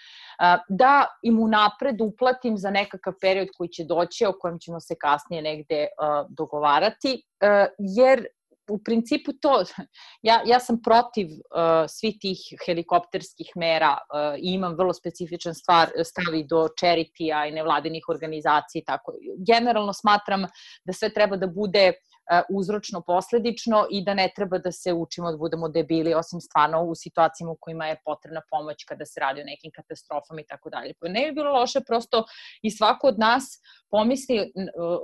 [0.69, 5.43] da im unapred uplatim za nekakav period koji će doći, o kojem ćemo se kasnije
[5.43, 8.27] negde uh, dogovarati, uh, jer
[8.71, 9.63] u principu to,
[10.29, 15.91] ja, ja sam protiv uh, svih tih helikopterskih mera uh, i imam vrlo specifičan stvar,
[16.05, 19.13] stavi do charity-a i nevladinih organizacija i tako.
[19.47, 20.47] Generalno smatram
[20.85, 21.93] da sve treba da bude
[22.31, 26.83] E, uzročno posledično i da ne treba da se učimo da budemo debili, osim stvarno
[26.83, 30.71] u situacijama u kojima je potrebna pomoć kada se radi o nekim katastrofama i tako
[30.71, 30.95] dalje.
[31.01, 32.25] Pa ne bi bilo loše prosto
[32.63, 33.45] i svako od nas
[33.91, 34.53] pomisli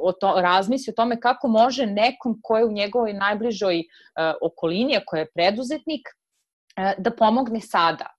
[0.01, 4.97] o to, razmisli o tome kako može nekom ko je u njegovoj najbližoj uh, okolini,
[4.97, 6.09] a ko je preduzetnik,
[6.99, 8.16] da pomogne sada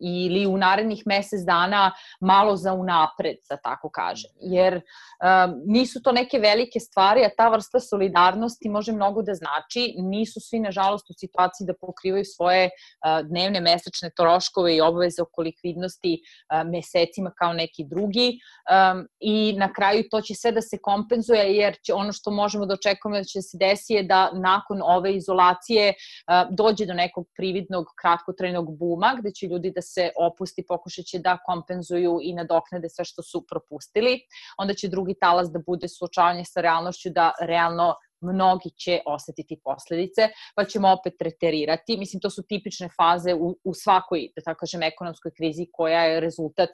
[0.00, 4.30] ili u narednih mesec dana malo za unapred, da tako kažem.
[4.40, 9.94] Jer uh, nisu to neke velike stvari, a ta vrsta solidarnosti može mnogo da znači.
[9.98, 15.42] Nisu svi, nažalost, u situaciji da pokrivaju svoje uh, dnevne, mesečne troškove i obaveze oko
[15.42, 18.38] likvidnosti uh, mesecima kao neki drugi.
[18.68, 22.66] Um, I na kraju to će sve da se kompenzuje, jer će ono što možemo
[22.66, 27.26] da očekujemo da će se desi je da nakon ove izolacije uh, dođe do nekog
[27.36, 33.04] prividnog kratkotrajnog buma, gde će ljudi da se opusti, pokušaće da kompenzuju i nadoknade sve
[33.04, 34.20] što su propustili.
[34.58, 40.28] Onda će drugi talas da bude suočavanje sa realnošću da realno mnogi će osetiti posledice,
[40.56, 41.96] pa ćemo opet reterirati.
[41.96, 46.20] Mislim, to su tipične faze u, u svakoj, da tako kažem, ekonomskoj krizi koja je
[46.20, 46.70] rezultat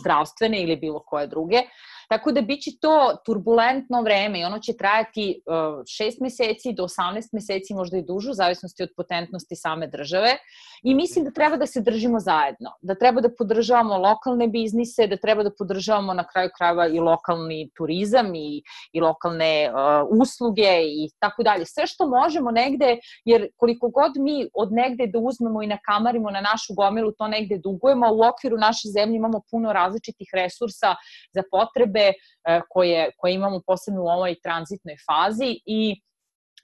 [0.00, 1.62] zdravstvene ili bilo koje druge.
[2.08, 7.28] Tako da biće to turbulentno vreme i ono će trajati uh, 6 meseci do 18
[7.32, 10.36] meseci, možda i dužu, u zavisnosti od potentnosti same države.
[10.82, 15.16] I mislim da treba da se držimo zajedno, da treba da podržavamo lokalne biznise, da
[15.16, 21.10] treba da podržavamo na kraju krajeva i lokalni turizam i, i lokalne uh, usluge i
[21.18, 21.66] tako dalje.
[21.66, 26.40] Sve što možemo negde, jer koliko god mi od negde da uzmemo i nakamarimo na
[26.40, 30.94] našu gomilu, to negde dugujemo, u okviru naše zemlje imamo puno različitih resursa
[31.34, 32.12] za potrebe potrebe
[32.48, 36.00] e, koje, koje imamo posebno u ovoj tranzitnoj fazi i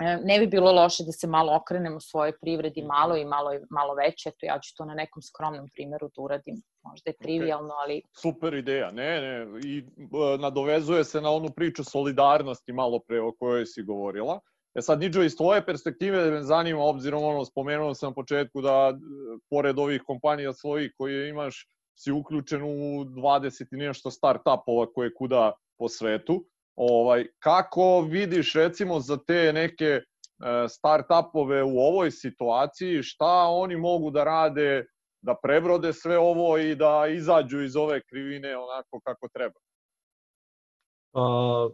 [0.01, 3.95] e, ne bi bilo loše da se malo okrenemo svojoj privredi malo i malo, malo
[3.95, 4.29] veće.
[4.29, 6.63] Eto, ja ću to na nekom skromnom primeru da uradim.
[6.85, 8.03] Možda je trivialno, ali...
[8.23, 9.61] Super ideja, ne, ne.
[9.65, 14.41] I e, nadovezuje se na onu priču solidarnosti malo pre o kojoj si govorila.
[14.75, 18.95] E sad, Niđo, iz tvoje perspektive me zanima, obzirom ono, spomenuo sam na početku da,
[19.51, 25.53] pored ovih kompanija svojih koje imaš, si uključen u 20 i nešto start-upova koje kuda
[25.79, 26.45] po svetu.
[26.77, 30.03] Ovaj, kako vidiš recimo za te neke e,
[30.69, 34.87] start-upove u ovoj situaciji, šta oni mogu da rade
[35.23, 39.61] da prebrode sve ovo i da izađu iz ove krivine onako kako treba?
[41.15, 41.69] A,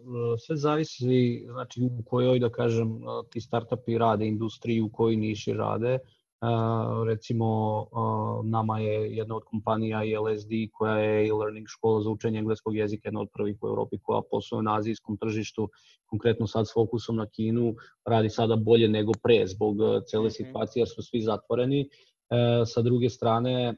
[0.46, 3.00] sve zavisi znači, u kojoj, da kažem,
[3.30, 5.98] ti startupi rade, industriji u kojoj niši rade.
[6.40, 7.46] Uh, recimo,
[7.90, 13.08] uh, nama je jedna od kompanija LSD koja je e-learning škola za učenje engleskog jezika,
[13.08, 15.68] jedna od prvih u Evropi koja posluje na azijskom tržištu,
[16.06, 17.74] konkretno sad s fokusom na Kinu,
[18.04, 19.76] radi sada bolje nego pre zbog
[20.06, 20.30] cele mhm.
[20.30, 21.80] situacije jer su svi zatvoreni.
[21.80, 23.74] Uh, sa druge strane,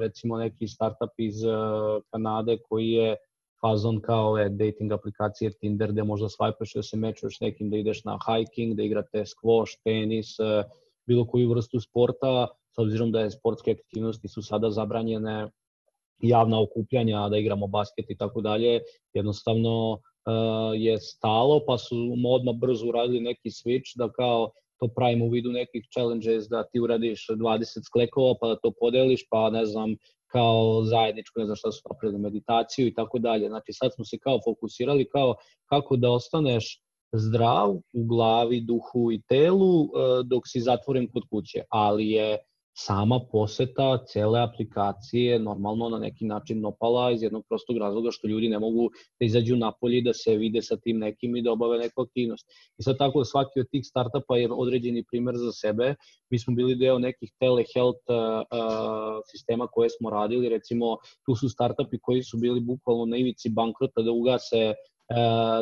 [0.00, 1.34] recimo neki startup iz
[2.10, 3.16] Kanade koji je
[3.60, 8.04] fazon kao ove dating aplikacije Tinder gde možda swipeš da se mečuješ nekim, da ideš
[8.04, 10.36] na hiking, da igrate squash, tenis,
[11.06, 15.50] bilo koju vrstu sporta, s obzirom da je sportske aktivnosti su sada zabranjene,
[16.18, 18.80] javna okupljanja, da igramo basket i tako dalje,
[19.14, 20.00] jednostavno uh,
[20.74, 21.96] je stalo, pa su
[22.34, 26.80] odmah brzo uradili neki switch da kao to pravimo u vidu nekih challenges da ti
[26.80, 29.96] uradiš 20 sklekova pa da to podeliš, pa ne znam,
[30.26, 33.48] kao zajedničko, ne znam šta su napravili, meditaciju i tako dalje.
[33.48, 35.34] Znači sad smo se kao fokusirali kao
[35.66, 36.85] kako da ostaneš
[37.18, 39.88] zdrav u glavi, duhu i telu e,
[40.24, 42.38] dok si zatvoren kod kuće, ali je
[42.78, 48.48] sama poseta cele aplikacije normalno na neki način opala iz jednog prostog razloga što ljudi
[48.48, 48.90] ne mogu
[49.20, 52.46] da izađu napolje da se vide sa tim nekim i da obave neku aktivnost.
[52.78, 55.94] I sad tako svaki od tih startupa je određeni primer za sebe.
[56.30, 60.96] Mi smo bili deo nekih telehealth uh, sistema koje smo radili, recimo
[61.26, 64.74] tu su startupi koji su bili bukvalno na ivici bankrota da ugase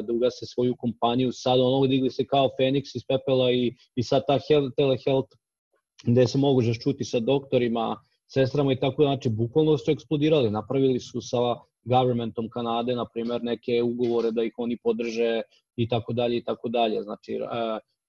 [0.07, 4.23] da ugase svoju kompaniju, sad ono digli se kao Feniks iz pepela i, i sad
[4.27, 5.37] ta health, telehealth
[6.05, 11.21] gde se mogu čuti sa doktorima, sestrama i tako, znači bukvalno su eksplodirali, napravili su
[11.21, 11.37] sa
[11.85, 15.43] governmentom Kanade, na primer, neke ugovore da ih oni podrže
[15.77, 17.03] i tako dalje i tako dalje.
[17.03, 17.39] Znači, e,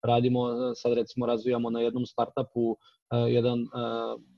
[0.04, 2.78] radimo, sad recimo razvijamo na jednom startupu
[3.12, 3.60] e, jedan,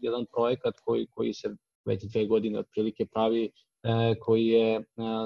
[0.02, 4.84] jedan projekat koji, koji se već dve godine otprilike pravi E, E, koji je e,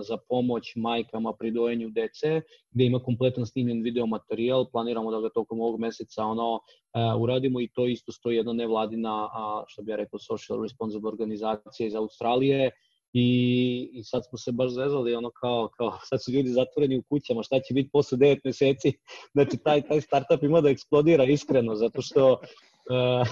[0.07, 2.41] za pomoć majkama pri dojenju dece,
[2.71, 7.61] gde ima kompletan snimljen video materijal, planiramo da ga tokom ovog meseca ono e, uradimo
[7.61, 9.29] i to isto stoji jedna nevladina,
[9.67, 12.71] što bi ja rekao, social responsible organizacija iz Australije,
[13.13, 17.03] I, i sad smo se baš zezali, ono kao, kao, sad su ljudi zatvoreni u
[17.09, 18.93] kućama, šta će biti posle 9 meseci?
[19.33, 23.27] Znači, taj, taj startup ima da eksplodira iskreno, zato što uh,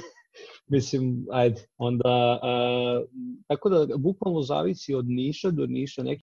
[0.70, 3.03] Mislim, ajde, onda, a,
[3.47, 6.24] tako da bukvalno zavisi od niša do niša, neki